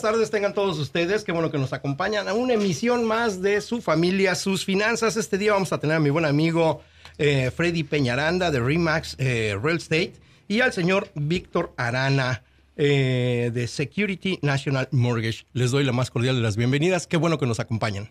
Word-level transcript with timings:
Buenas 0.00 0.14
tardes 0.14 0.30
tengan 0.30 0.54
todos 0.54 0.78
ustedes, 0.78 1.24
qué 1.24 1.32
bueno 1.32 1.50
que 1.50 1.58
nos 1.58 1.74
acompañan 1.74 2.26
a 2.26 2.32
una 2.32 2.54
emisión 2.54 3.04
más 3.04 3.42
de 3.42 3.60
su 3.60 3.82
familia, 3.82 4.34
sus 4.34 4.64
finanzas. 4.64 5.18
Este 5.18 5.36
día 5.36 5.52
vamos 5.52 5.74
a 5.74 5.78
tener 5.78 5.96
a 5.96 6.00
mi 6.00 6.08
buen 6.08 6.24
amigo 6.24 6.80
eh, 7.18 7.50
Freddy 7.54 7.82
Peñaranda 7.82 8.50
de 8.50 8.60
Remax 8.60 9.16
eh, 9.18 9.58
Real 9.62 9.76
Estate 9.76 10.14
y 10.48 10.62
al 10.62 10.72
señor 10.72 11.10
Víctor 11.14 11.74
Arana 11.76 12.44
eh, 12.78 13.50
de 13.52 13.68
Security 13.68 14.38
National 14.40 14.88
Mortgage. 14.90 15.44
Les 15.52 15.70
doy 15.70 15.84
la 15.84 15.92
más 15.92 16.10
cordial 16.10 16.36
de 16.36 16.40
las 16.40 16.56
bienvenidas, 16.56 17.06
qué 17.06 17.18
bueno 17.18 17.36
que 17.36 17.44
nos 17.44 17.60
acompañan. 17.60 18.10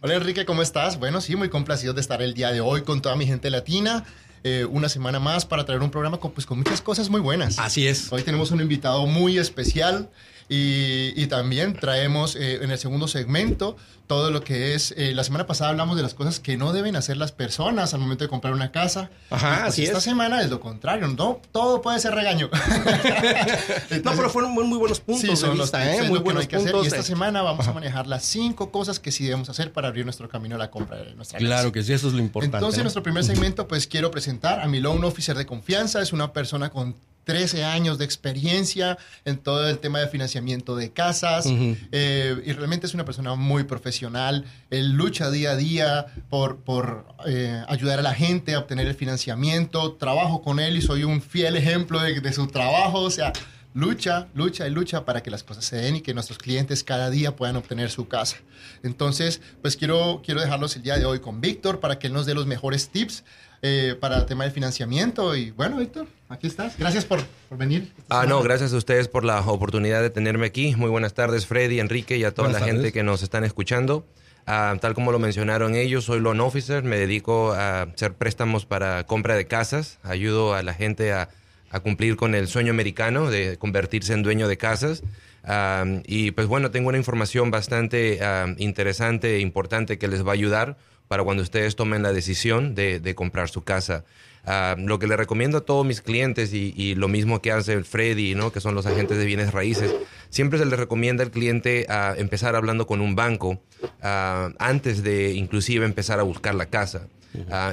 Hola 0.00 0.14
Enrique, 0.14 0.44
¿cómo 0.44 0.62
estás? 0.62 0.98
Bueno, 0.98 1.20
sí, 1.20 1.36
muy 1.36 1.50
complacido 1.50 1.94
de 1.94 2.00
estar 2.00 2.20
el 2.20 2.34
día 2.34 2.50
de 2.50 2.60
hoy 2.60 2.82
con 2.82 3.00
toda 3.00 3.14
mi 3.14 3.26
gente 3.26 3.48
latina. 3.48 4.04
Eh, 4.44 4.64
una 4.64 4.88
semana 4.88 5.20
más 5.20 5.44
para 5.44 5.64
traer 5.64 5.82
un 5.82 5.90
programa 5.90 6.18
con, 6.18 6.32
pues, 6.32 6.46
con 6.46 6.58
muchas 6.58 6.80
cosas 6.80 7.10
muy 7.10 7.20
buenas. 7.20 7.58
Así 7.58 7.86
es. 7.86 8.12
Hoy 8.12 8.22
tenemos 8.22 8.50
un 8.50 8.60
invitado 8.60 9.06
muy 9.06 9.38
especial 9.38 10.10
y, 10.48 11.12
y 11.20 11.26
también 11.26 11.74
traemos 11.74 12.34
eh, 12.36 12.60
en 12.62 12.70
el 12.70 12.78
segundo 12.78 13.06
segmento 13.08 13.76
todo 14.06 14.30
lo 14.30 14.42
que 14.42 14.74
es, 14.74 14.94
eh, 14.96 15.12
la 15.12 15.22
semana 15.22 15.46
pasada 15.46 15.68
hablamos 15.68 15.94
de 15.94 16.02
las 16.02 16.14
cosas 16.14 16.40
que 16.40 16.56
no 16.56 16.72
deben 16.72 16.96
hacer 16.96 17.18
las 17.18 17.30
personas 17.30 17.92
al 17.92 18.00
momento 18.00 18.24
de 18.24 18.28
comprar 18.30 18.54
una 18.54 18.72
casa. 18.72 19.10
Ajá, 19.28 19.58
pues, 19.64 19.68
así 19.74 19.84
esta 19.84 19.98
es. 19.98 20.04
semana 20.04 20.40
es 20.40 20.48
lo 20.48 20.60
contrario, 20.60 21.08
no 21.08 21.42
todo 21.52 21.82
puede 21.82 22.00
ser 22.00 22.14
regaño. 22.14 22.48
no, 24.04 24.12
pero 24.16 24.30
fueron 24.30 24.52
muy, 24.52 24.64
muy 24.64 24.78
buenos 24.78 25.00
puntos 25.00 25.20
Sí, 25.22 25.28
de 25.28 25.36
son 25.36 25.50
los 25.58 25.66
vista, 25.70 25.94
¿eh? 25.94 26.02
Muy 26.02 26.06
lo 26.08 26.08
que 26.08 26.18
no 26.18 26.24
buenos 26.24 26.40
hay 26.42 26.46
que 26.48 26.56
hacer. 26.56 26.70
puntos. 26.72 26.84
Y 26.84 26.88
esta 26.88 26.96
de- 26.98 27.02
semana 27.06 27.42
vamos 27.42 27.60
Ajá. 27.66 27.72
a 27.72 27.74
manejar 27.74 28.06
las 28.06 28.24
cinco 28.24 28.70
cosas 28.70 28.98
que 28.98 29.12
sí 29.12 29.24
debemos 29.24 29.50
hacer 29.50 29.72
para 29.72 29.88
abrir 29.88 30.04
nuestro 30.04 30.28
camino 30.28 30.54
a 30.56 30.58
la 30.58 30.70
compra 30.70 30.96
de 30.98 31.14
nuestra 31.14 31.38
casa. 31.38 31.46
Claro 31.46 31.72
que 31.72 31.82
sí, 31.82 31.92
eso 31.92 32.08
es 32.08 32.14
lo 32.14 32.20
importante. 32.20 32.56
Entonces, 32.56 32.78
¿no? 32.78 32.84
nuestro 32.84 33.02
primer 33.02 33.24
segmento, 33.24 33.68
pues 33.68 33.86
quiero 33.86 34.10
presentar 34.10 34.60
a 34.60 34.68
mi 34.68 34.80
loan 34.80 35.04
officer 35.04 35.36
de 35.36 35.44
confianza. 35.44 36.00
Es 36.00 36.14
una 36.14 36.32
persona 36.32 36.70
con 36.70 36.96
13 37.28 37.62
años 37.62 37.98
de 37.98 38.06
experiencia 38.06 38.96
en 39.26 39.36
todo 39.36 39.68
el 39.68 39.80
tema 39.80 39.98
de 39.98 40.08
financiamiento 40.08 40.74
de 40.76 40.92
casas 40.92 41.44
eh, 41.92 42.42
y 42.42 42.52
realmente 42.54 42.86
es 42.86 42.94
una 42.94 43.04
persona 43.04 43.34
muy 43.34 43.64
profesional. 43.64 44.46
Él 44.70 44.92
lucha 44.92 45.30
día 45.30 45.50
a 45.50 45.56
día 45.56 46.06
por, 46.30 46.56
por 46.60 47.04
eh, 47.26 47.62
ayudar 47.68 47.98
a 47.98 48.02
la 48.02 48.14
gente 48.14 48.54
a 48.54 48.60
obtener 48.60 48.86
el 48.86 48.94
financiamiento. 48.94 49.92
Trabajo 49.92 50.40
con 50.40 50.58
él 50.58 50.78
y 50.78 50.80
soy 50.80 51.04
un 51.04 51.20
fiel 51.20 51.56
ejemplo 51.56 52.00
de, 52.00 52.18
de 52.22 52.32
su 52.32 52.46
trabajo. 52.46 53.02
O 53.02 53.10
sea, 53.10 53.34
lucha, 53.78 54.26
lucha 54.34 54.66
y 54.66 54.70
lucha 54.70 55.04
para 55.04 55.22
que 55.22 55.30
las 55.30 55.44
cosas 55.44 55.64
se 55.64 55.76
den 55.76 55.96
y 55.96 56.00
que 56.00 56.12
nuestros 56.12 56.38
clientes 56.38 56.82
cada 56.82 57.10
día 57.10 57.36
puedan 57.36 57.56
obtener 57.56 57.90
su 57.90 58.08
casa. 58.08 58.36
Entonces, 58.82 59.40
pues 59.62 59.76
quiero, 59.76 60.20
quiero 60.24 60.40
dejarlos 60.40 60.74
el 60.76 60.82
día 60.82 60.98
de 60.98 61.04
hoy 61.04 61.20
con 61.20 61.40
Víctor 61.40 61.78
para 61.78 61.98
que 61.98 62.08
él 62.08 62.12
nos 62.12 62.26
dé 62.26 62.34
los 62.34 62.46
mejores 62.46 62.88
tips 62.88 63.22
eh, 63.62 63.96
para 64.00 64.16
el 64.18 64.26
tema 64.26 64.44
del 64.44 64.52
financiamiento. 64.52 65.36
Y 65.36 65.52
bueno, 65.52 65.76
Víctor, 65.76 66.08
aquí 66.28 66.48
estás. 66.48 66.76
Gracias 66.76 67.04
por, 67.04 67.24
por 67.48 67.56
venir. 67.56 67.92
Ah, 68.08 68.26
no, 68.28 68.42
gracias 68.42 68.72
a 68.72 68.76
ustedes 68.76 69.06
por 69.06 69.24
la 69.24 69.40
oportunidad 69.40 70.02
de 70.02 70.10
tenerme 70.10 70.46
aquí. 70.46 70.74
Muy 70.74 70.90
buenas 70.90 71.14
tardes, 71.14 71.46
Freddy, 71.46 71.78
Enrique 71.78 72.16
y 72.16 72.24
a 72.24 72.34
toda 72.34 72.48
Buenas 72.48 72.62
la 72.62 72.66
gente 72.66 72.92
que 72.92 73.04
nos 73.04 73.22
están 73.22 73.44
escuchando. 73.44 74.04
Ah, 74.44 74.74
tal 74.80 74.94
como 74.94 75.12
lo 75.12 75.18
mencionaron 75.18 75.74
ellos, 75.76 76.04
soy 76.04 76.20
loan 76.20 76.40
officer, 76.40 76.82
me 76.82 76.96
dedico 76.96 77.52
a 77.52 77.82
hacer 77.82 78.14
préstamos 78.14 78.64
para 78.64 79.04
compra 79.04 79.36
de 79.36 79.46
casas, 79.46 79.98
ayudo 80.02 80.54
a 80.54 80.62
la 80.62 80.72
gente 80.72 81.12
a, 81.12 81.28
a 81.70 81.80
cumplir 81.80 82.16
con 82.16 82.34
el 82.34 82.48
sueño 82.48 82.70
americano 82.70 83.30
de 83.30 83.58
convertirse 83.58 84.12
en 84.12 84.22
dueño 84.22 84.48
de 84.48 84.56
casas. 84.56 85.02
Ah, 85.44 85.84
y 86.06 86.32
pues 86.32 86.46
bueno, 86.46 86.70
tengo 86.70 86.88
una 86.88 86.98
información 86.98 87.50
bastante 87.50 88.20
interesante 88.58 89.36
e 89.36 89.40
importante 89.40 89.98
que 89.98 90.08
les 90.08 90.24
va 90.26 90.30
a 90.30 90.34
ayudar 90.34 90.76
para 91.08 91.24
cuando 91.24 91.42
ustedes 91.42 91.74
tomen 91.74 92.02
la 92.02 92.12
decisión 92.12 92.74
de, 92.74 93.00
de 93.00 93.14
comprar 93.14 93.48
su 93.48 93.62
casa. 93.62 94.04
Ah, 94.50 94.76
lo 94.78 94.98
que 94.98 95.06
le 95.06 95.16
recomiendo 95.16 95.58
a 95.58 95.60
todos 95.62 95.84
mis 95.84 96.00
clientes 96.00 96.54
y, 96.54 96.72
y 96.76 96.94
lo 96.94 97.08
mismo 97.08 97.42
que 97.42 97.52
hace 97.52 97.74
el 97.74 97.84
Freddy, 97.84 98.34
¿no? 98.34 98.50
que 98.52 98.60
son 98.60 98.74
los 98.74 98.86
agentes 98.86 99.18
de 99.18 99.26
bienes 99.26 99.52
raíces, 99.52 99.94
siempre 100.30 100.58
se 100.58 100.64
les 100.64 100.78
recomienda 100.78 101.22
al 101.22 101.30
cliente 101.30 101.86
a 101.90 102.14
empezar 102.16 102.56
hablando 102.56 102.86
con 102.86 103.00
un 103.00 103.14
banco 103.14 103.60
ah, 104.00 104.50
antes 104.58 105.02
de 105.02 105.32
inclusive 105.32 105.84
empezar 105.84 106.18
a 106.20 106.22
buscar 106.22 106.54
la 106.54 106.66
casa. 106.66 107.08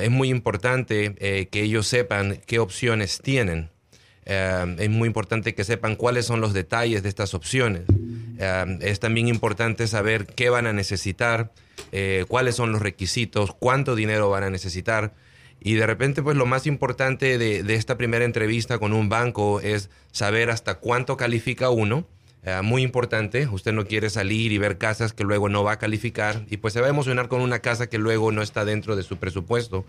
Es 0.02 0.12
muy 0.12 0.30
importante 0.30 1.16
eh, 1.18 1.48
que 1.50 1.62
ellos 1.62 1.88
sepan 1.88 2.40
qué 2.46 2.60
opciones 2.60 3.22
tienen. 3.24 3.70
Eh, 4.26 4.76
es 4.80 4.90
muy 4.90 5.08
importante 5.08 5.54
que 5.54 5.64
sepan 5.64 5.96
cuáles 5.96 6.26
son 6.26 6.42
los 6.42 6.54
detalles 6.54 7.04
de 7.04 7.10
estas 7.10 7.34
opciones. 7.34 7.84
Eh, 8.40 8.78
es 8.82 9.00
también 9.00 9.28
importante 9.28 9.88
saber 9.88 10.26
qué 10.26 10.50
van 10.50 10.68
a 10.68 10.74
necesitar, 10.74 11.52
eh, 11.92 12.26
cuáles 12.28 12.56
son 12.56 12.72
los 12.72 12.82
requisitos, 12.82 13.54
cuánto 13.58 13.96
dinero 13.96 14.30
van 14.30 14.44
a 14.44 14.50
necesitar. 14.50 15.14
Y 15.60 15.76
de 15.76 15.88
repente, 15.88 16.22
pues 16.22 16.38
lo 16.38 16.46
más 16.46 16.68
importante 16.68 17.38
de, 17.38 17.64
de 17.64 17.76
esta 17.76 17.98
primera 17.98 18.26
entrevista 18.26 18.78
con 18.78 18.94
un 18.94 19.10
banco 19.10 19.62
es 19.62 19.90
saber 20.12 20.50
hasta 20.50 20.76
cuánto 20.76 21.18
califica 21.18 21.70
uno. 21.70 22.08
Eh, 22.48 22.62
muy 22.62 22.84
importante, 22.84 23.48
usted 23.48 23.74
no 23.74 23.88
quiere 23.88 24.12
salir 24.12 24.52
y 24.52 24.60
ver 24.60 24.78
casas 24.78 25.14
que 25.14 25.24
luego 25.24 25.50
no 25.50 25.64
va 25.64 25.74
a 25.74 25.80
calificar 25.80 26.46
y 26.48 26.58
pues 26.58 26.76
se 26.76 26.80
va 26.80 26.86
a 26.86 26.92
emocionar 26.92 27.28
con 27.28 27.42
una 27.42 27.58
casa 27.58 27.88
que 27.88 27.98
luego 27.98 28.32
no 28.32 28.44
está 28.44 28.66
dentro 28.66 28.96
de 28.96 29.02
su 29.02 29.18
presupuesto. 29.18 29.84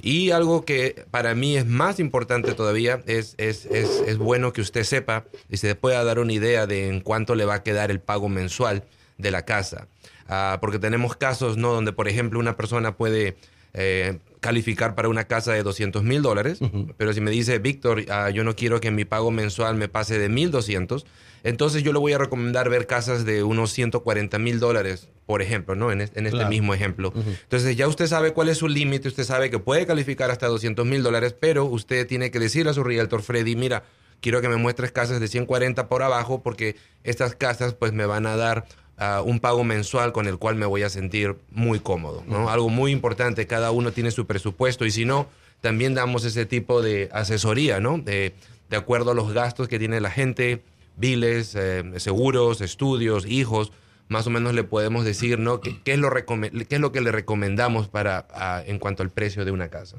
Y 0.00 0.32
algo 0.32 0.64
que 0.64 1.06
para 1.12 1.36
mí 1.36 1.56
es 1.56 1.64
más 1.64 2.00
importante 2.00 2.54
todavía 2.54 3.00
es, 3.06 3.36
es, 3.38 3.66
es, 3.66 4.02
es 4.04 4.18
bueno 4.18 4.52
que 4.52 4.62
usted 4.62 4.82
sepa 4.82 5.26
y 5.48 5.58
se 5.58 5.76
pueda 5.76 6.02
dar 6.02 6.18
una 6.18 6.32
idea 6.32 6.66
de 6.66 6.88
en 6.88 7.02
cuánto 7.02 7.36
le 7.36 7.44
va 7.44 7.54
a 7.54 7.62
quedar 7.62 7.92
el 7.92 8.00
pago 8.00 8.28
mensual 8.28 8.82
de 9.18 9.30
la 9.30 9.44
casa. 9.44 9.86
Ah, 10.28 10.58
porque 10.60 10.80
tenemos 10.80 11.14
casos, 11.14 11.56
¿no? 11.56 11.72
Donde, 11.72 11.92
por 11.92 12.08
ejemplo, 12.08 12.40
una 12.40 12.56
persona 12.56 12.96
puede 12.96 13.36
eh, 13.74 14.18
calificar 14.40 14.94
para 14.94 15.08
una 15.08 15.24
casa 15.24 15.52
de 15.52 15.62
200 15.62 16.02
mil 16.02 16.20
dólares, 16.22 16.58
pero 16.96 17.12
si 17.12 17.20
me 17.20 17.30
dice, 17.30 17.58
Víctor, 17.58 18.04
ah, 18.10 18.28
yo 18.30 18.42
no 18.44 18.56
quiero 18.56 18.80
que 18.80 18.90
mi 18.90 19.04
pago 19.04 19.30
mensual 19.30 19.76
me 19.76 19.88
pase 19.88 20.18
de 20.18 20.28
1.200, 20.28 21.04
entonces 21.44 21.82
yo 21.82 21.92
le 21.92 21.98
voy 21.98 22.12
a 22.12 22.18
recomendar 22.18 22.68
ver 22.68 22.86
casas 22.86 23.24
de 23.24 23.42
unos 23.44 23.70
140 23.72 24.38
mil 24.38 24.58
dólares, 24.60 25.08
por 25.26 25.42
ejemplo, 25.42 25.74
¿no? 25.76 25.90
En, 25.92 26.00
es- 26.00 26.10
en 26.14 26.26
este 26.26 26.38
Claro. 26.38 26.50
mismo 26.50 26.74
ejemplo. 26.74 27.12
Entonces 27.14 27.76
ya 27.76 27.86
usted 27.88 28.06
sabe 28.06 28.32
cuál 28.32 28.48
es 28.48 28.58
su 28.58 28.68
límite, 28.68 29.08
usted 29.08 29.24
sabe 29.24 29.48
que 29.50 29.58
puede 29.58 29.86
calificar 29.86 30.30
hasta 30.30 30.46
200 30.48 30.84
mil 30.86 31.02
dólares, 31.02 31.34
pero 31.38 31.64
usted 31.64 32.06
tiene 32.06 32.30
que 32.30 32.38
decirle 32.40 32.70
a 32.70 32.74
su 32.74 32.82
realtor 32.84 33.22
Freddy, 33.22 33.54
mira, 33.56 33.84
quiero 34.20 34.40
que 34.40 34.48
me 34.48 34.56
muestres 34.56 34.92
casas 34.92 35.18
de 35.20 35.26
140 35.28 35.88
por 35.88 36.02
abajo 36.02 36.42
porque 36.42 36.76
estas 37.04 37.34
casas 37.34 37.74
pues 37.74 37.92
me 37.92 38.06
van 38.06 38.26
a 38.26 38.36
dar 38.36 38.66
un 39.24 39.40
pago 39.40 39.64
mensual 39.64 40.12
con 40.12 40.26
el 40.26 40.38
cual 40.38 40.56
me 40.56 40.66
voy 40.66 40.82
a 40.82 40.88
sentir 40.88 41.36
muy 41.50 41.80
cómodo, 41.80 42.22
¿no? 42.26 42.50
Algo 42.50 42.68
muy 42.68 42.92
importante, 42.92 43.46
cada 43.46 43.70
uno 43.70 43.92
tiene 43.92 44.10
su 44.10 44.26
presupuesto 44.26 44.84
y 44.84 44.90
si 44.90 45.04
no, 45.04 45.28
también 45.60 45.94
damos 45.94 46.24
ese 46.24 46.46
tipo 46.46 46.82
de 46.82 47.08
asesoría, 47.12 47.80
¿no? 47.80 47.98
De, 47.98 48.34
de 48.70 48.76
acuerdo 48.76 49.12
a 49.12 49.14
los 49.14 49.32
gastos 49.32 49.68
que 49.68 49.78
tiene 49.78 50.00
la 50.00 50.10
gente, 50.10 50.62
biles, 50.96 51.54
eh, 51.54 51.84
seguros, 51.98 52.60
estudios, 52.60 53.26
hijos, 53.26 53.72
más 54.08 54.26
o 54.26 54.30
menos 54.30 54.54
le 54.54 54.64
podemos 54.64 55.04
decir, 55.04 55.38
¿no? 55.38 55.60
¿Qué, 55.60 55.80
qué 55.82 55.94
es, 55.94 55.98
lo 55.98 56.10
qué 56.10 56.66
es 56.68 56.80
lo 56.80 56.92
que 56.92 57.00
le 57.00 57.12
recomendamos 57.12 57.88
para, 57.88 58.26
en 58.66 58.78
cuanto 58.78 59.02
al 59.02 59.10
precio 59.10 59.44
de 59.44 59.50
una 59.50 59.68
casa? 59.68 59.96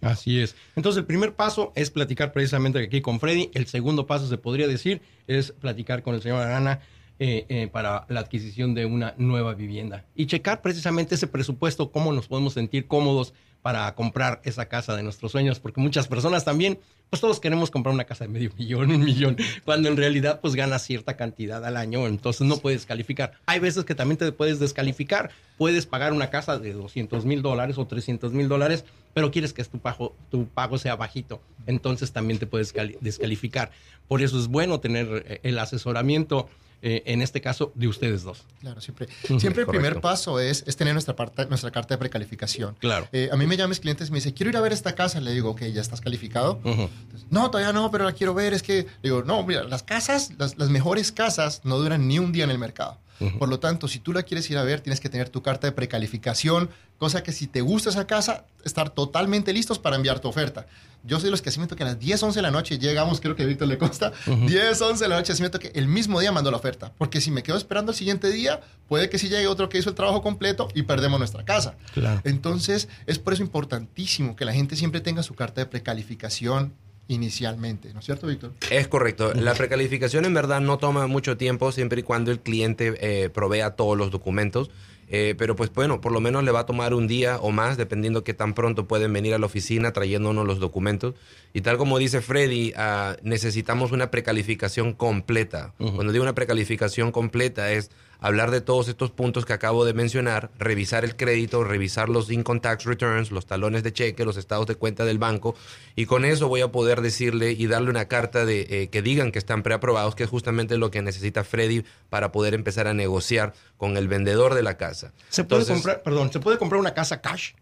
Así 0.00 0.40
es. 0.40 0.56
Entonces, 0.76 1.00
el 1.00 1.06
primer 1.06 1.34
paso 1.34 1.72
es 1.76 1.90
platicar 1.90 2.32
precisamente 2.32 2.78
aquí 2.78 3.02
con 3.02 3.20
Freddy. 3.20 3.50
El 3.52 3.66
segundo 3.66 4.06
paso, 4.06 4.26
se 4.28 4.38
podría 4.38 4.66
decir, 4.66 5.02
es 5.26 5.52
platicar 5.52 6.02
con 6.02 6.14
el 6.14 6.22
señor 6.22 6.42
Arana 6.42 6.80
eh, 7.20 7.44
eh, 7.48 7.68
para 7.70 8.06
la 8.08 8.20
adquisición 8.20 8.74
de 8.74 8.86
una 8.86 9.14
nueva 9.18 9.54
vivienda. 9.54 10.04
Y 10.16 10.26
checar 10.26 10.62
precisamente 10.62 11.14
ese 11.14 11.26
presupuesto, 11.28 11.92
cómo 11.92 12.12
nos 12.12 12.26
podemos 12.26 12.54
sentir 12.54 12.86
cómodos 12.88 13.32
para 13.62 13.94
comprar 13.94 14.40
esa 14.44 14.64
casa 14.70 14.96
de 14.96 15.02
nuestros 15.02 15.32
sueños, 15.32 15.60
porque 15.60 15.82
muchas 15.82 16.08
personas 16.08 16.46
también, 16.46 16.78
pues 17.10 17.20
todos 17.20 17.38
queremos 17.40 17.70
comprar 17.70 17.94
una 17.94 18.04
casa 18.04 18.24
de 18.24 18.28
medio 18.28 18.50
millón, 18.58 18.90
un 18.90 19.04
millón, 19.04 19.36
cuando 19.66 19.90
en 19.90 19.98
realidad 19.98 20.40
pues 20.40 20.54
ganas 20.54 20.82
cierta 20.82 21.14
cantidad 21.18 21.62
al 21.66 21.76
año, 21.76 22.06
entonces 22.06 22.46
no 22.46 22.56
puedes 22.56 22.86
calificar. 22.86 23.32
Hay 23.44 23.58
veces 23.60 23.84
que 23.84 23.94
también 23.94 24.16
te 24.16 24.32
puedes 24.32 24.58
descalificar, 24.60 25.30
puedes 25.58 25.84
pagar 25.84 26.14
una 26.14 26.30
casa 26.30 26.58
de 26.58 26.72
200 26.72 27.26
mil 27.26 27.42
dólares 27.42 27.76
o 27.76 27.86
300 27.86 28.32
mil 28.32 28.48
dólares, 28.48 28.86
pero 29.12 29.30
quieres 29.30 29.52
que 29.52 29.62
tu 29.64 29.78
pago, 29.78 30.16
tu 30.30 30.46
pago 30.46 30.78
sea 30.78 30.96
bajito, 30.96 31.42
entonces 31.66 32.12
también 32.12 32.38
te 32.38 32.46
puedes 32.46 32.72
cali- 32.72 32.96
descalificar. 33.02 33.72
Por 34.08 34.22
eso 34.22 34.38
es 34.40 34.48
bueno 34.48 34.80
tener 34.80 35.24
eh, 35.28 35.40
el 35.42 35.58
asesoramiento, 35.58 36.48
eh, 36.82 37.02
en 37.06 37.22
este 37.22 37.40
caso, 37.40 37.72
de 37.74 37.88
ustedes 37.88 38.22
dos. 38.22 38.42
Claro, 38.60 38.80
siempre. 38.80 39.08
Siempre 39.38 39.62
el 39.62 39.66
primer 39.66 40.00
paso 40.00 40.40
es, 40.40 40.64
es 40.66 40.76
tener 40.76 40.94
nuestra, 40.94 41.16
parte, 41.16 41.46
nuestra 41.46 41.70
carta 41.70 41.94
de 41.94 41.98
precalificación. 41.98 42.74
Claro. 42.78 43.08
Eh, 43.12 43.28
a 43.32 43.36
mí 43.36 43.46
me 43.46 43.56
llaman 43.56 43.70
mis 43.70 43.80
clientes 43.80 44.08
y 44.08 44.12
me 44.12 44.18
dicen, 44.18 44.32
quiero 44.32 44.50
ir 44.50 44.56
a 44.56 44.60
ver 44.60 44.72
esta 44.72 44.94
casa. 44.94 45.20
Le 45.20 45.32
digo, 45.32 45.50
ok, 45.50 45.62
ya 45.64 45.80
estás 45.80 46.00
calificado. 46.00 46.60
Entonces, 46.64 47.26
no, 47.30 47.50
todavía 47.50 47.72
no, 47.72 47.90
pero 47.90 48.04
la 48.04 48.12
quiero 48.12 48.34
ver. 48.34 48.54
Es 48.54 48.62
que, 48.62 48.86
digo, 49.02 49.22
no, 49.22 49.42
mira, 49.44 49.64
las 49.64 49.82
casas, 49.82 50.32
las, 50.38 50.58
las 50.58 50.70
mejores 50.70 51.12
casas 51.12 51.60
no 51.64 51.78
duran 51.78 52.08
ni 52.08 52.18
un 52.18 52.32
día 52.32 52.44
en 52.44 52.50
el 52.50 52.58
mercado. 52.58 52.98
Por 53.38 53.48
lo 53.48 53.60
tanto, 53.60 53.86
si 53.86 53.98
tú 53.98 54.12
la 54.12 54.22
quieres 54.22 54.48
ir 54.50 54.56
a 54.56 54.62
ver, 54.62 54.80
tienes 54.80 55.00
que 55.00 55.08
tener 55.08 55.28
tu 55.28 55.42
carta 55.42 55.66
de 55.66 55.72
precalificación, 55.72 56.70
cosa 56.98 57.22
que 57.22 57.32
si 57.32 57.46
te 57.46 57.60
gusta 57.60 57.90
esa 57.90 58.06
casa, 58.06 58.46
estar 58.64 58.90
totalmente 58.90 59.52
listos 59.52 59.78
para 59.78 59.96
enviar 59.96 60.20
tu 60.20 60.28
oferta. 60.28 60.66
Yo 61.02 61.18
soy 61.18 61.26
de 61.26 61.30
los 61.30 61.42
que 61.42 61.48
así 61.48 61.60
me 61.60 61.66
toque 61.66 61.82
a 61.82 61.86
las 61.86 61.98
10, 61.98 62.22
11 62.22 62.38
de 62.38 62.42
la 62.42 62.50
noche, 62.50 62.78
llegamos, 62.78 63.20
creo 63.20 63.36
que 63.36 63.42
a 63.42 63.46
Víctor 63.46 63.68
le 63.68 63.78
consta, 63.78 64.12
10, 64.26 64.80
11 64.80 65.04
de 65.04 65.08
la 65.08 65.16
noche, 65.16 65.32
así 65.32 65.42
me 65.42 65.50
toque, 65.50 65.72
el 65.74 65.86
mismo 65.86 66.20
día 66.20 66.32
mando 66.32 66.50
la 66.50 66.56
oferta. 66.56 66.92
Porque 66.98 67.20
si 67.20 67.30
me 67.30 67.42
quedo 67.42 67.56
esperando 67.56 67.92
el 67.92 67.96
siguiente 67.96 68.30
día, 68.30 68.60
puede 68.88 69.08
que 69.08 69.18
si 69.18 69.28
llegue 69.28 69.46
otro 69.46 69.68
que 69.68 69.78
hizo 69.78 69.90
el 69.90 69.94
trabajo 69.94 70.22
completo 70.22 70.68
y 70.74 70.82
perdemos 70.82 71.18
nuestra 71.18 71.44
casa. 71.44 71.76
Claro. 71.92 72.20
Entonces, 72.24 72.88
es 73.06 73.18
por 73.18 73.32
eso 73.32 73.42
importantísimo 73.42 74.36
que 74.36 74.44
la 74.44 74.52
gente 74.52 74.76
siempre 74.76 75.00
tenga 75.00 75.22
su 75.22 75.34
carta 75.34 75.60
de 75.60 75.66
precalificación 75.66 76.74
inicialmente, 77.10 77.92
¿no 77.92 78.00
es 78.00 78.06
cierto, 78.06 78.28
Víctor? 78.28 78.52
Es 78.70 78.86
correcto. 78.86 79.34
La 79.34 79.54
precalificación 79.54 80.24
en 80.24 80.32
verdad 80.32 80.60
no 80.60 80.78
toma 80.78 81.08
mucho 81.08 81.36
tiempo 81.36 81.72
siempre 81.72 82.00
y 82.00 82.02
cuando 82.04 82.30
el 82.30 82.40
cliente 82.40 82.94
eh, 83.00 83.28
provea 83.30 83.72
todos 83.72 83.98
los 83.98 84.10
documentos. 84.10 84.70
Eh, 85.12 85.34
pero 85.36 85.56
pues 85.56 85.72
bueno, 85.72 86.00
por 86.00 86.12
lo 86.12 86.20
menos 86.20 86.44
le 86.44 86.52
va 86.52 86.60
a 86.60 86.66
tomar 86.66 86.94
un 86.94 87.08
día 87.08 87.38
o 87.38 87.50
más, 87.50 87.76
dependiendo 87.76 88.22
qué 88.22 88.32
tan 88.32 88.54
pronto 88.54 88.86
pueden 88.86 89.12
venir 89.12 89.34
a 89.34 89.38
la 89.38 89.46
oficina 89.46 89.92
trayéndonos 89.92 90.46
los 90.46 90.60
documentos. 90.60 91.16
Y 91.52 91.62
tal 91.62 91.78
como 91.78 91.98
dice 91.98 92.20
Freddy, 92.20 92.72
ah, 92.76 93.16
necesitamos 93.24 93.90
una 93.90 94.12
precalificación 94.12 94.92
completa. 94.92 95.74
Cuando 95.78 96.12
digo 96.12 96.22
una 96.22 96.36
precalificación 96.36 97.10
completa 97.10 97.72
es 97.72 97.90
hablar 98.20 98.50
de 98.50 98.60
todos 98.60 98.88
estos 98.88 99.10
puntos 99.10 99.44
que 99.44 99.52
acabo 99.52 99.84
de 99.84 99.94
mencionar, 99.94 100.50
revisar 100.58 101.04
el 101.04 101.16
crédito, 101.16 101.64
revisar 101.64 102.08
los 102.08 102.30
income 102.30 102.60
tax 102.60 102.84
returns, 102.84 103.30
los 103.30 103.46
talones 103.46 103.82
de 103.82 103.92
cheque, 103.92 104.24
los 104.24 104.36
estados 104.36 104.66
de 104.66 104.74
cuenta 104.74 105.04
del 105.04 105.18
banco, 105.18 105.54
y 105.96 106.06
con 106.06 106.24
eso 106.24 106.48
voy 106.48 106.60
a 106.60 106.72
poder 106.72 107.00
decirle 107.00 107.52
y 107.52 107.66
darle 107.66 107.90
una 107.90 108.06
carta 108.06 108.44
de 108.44 108.66
eh, 108.68 108.88
que 108.88 109.02
digan 109.02 109.32
que 109.32 109.38
están 109.38 109.62
preaprobados, 109.62 110.14
que 110.14 110.24
es 110.24 110.30
justamente 110.30 110.76
lo 110.76 110.90
que 110.90 111.02
necesita 111.02 111.44
Freddy 111.44 111.84
para 112.08 112.32
poder 112.32 112.54
empezar 112.54 112.86
a 112.86 112.94
negociar 112.94 113.54
con 113.76 113.96
el 113.96 114.08
vendedor 114.08 114.54
de 114.54 114.62
la 114.62 114.76
casa. 114.76 115.12
¿Se 115.28 115.44
puede 115.44 115.64
comprar, 115.64 116.02
perdón, 116.02 116.32
¿se 116.32 116.40
puede 116.40 116.58
comprar 116.58 116.80
una 116.80 116.94
casa 116.94 117.20
cash 117.20 117.52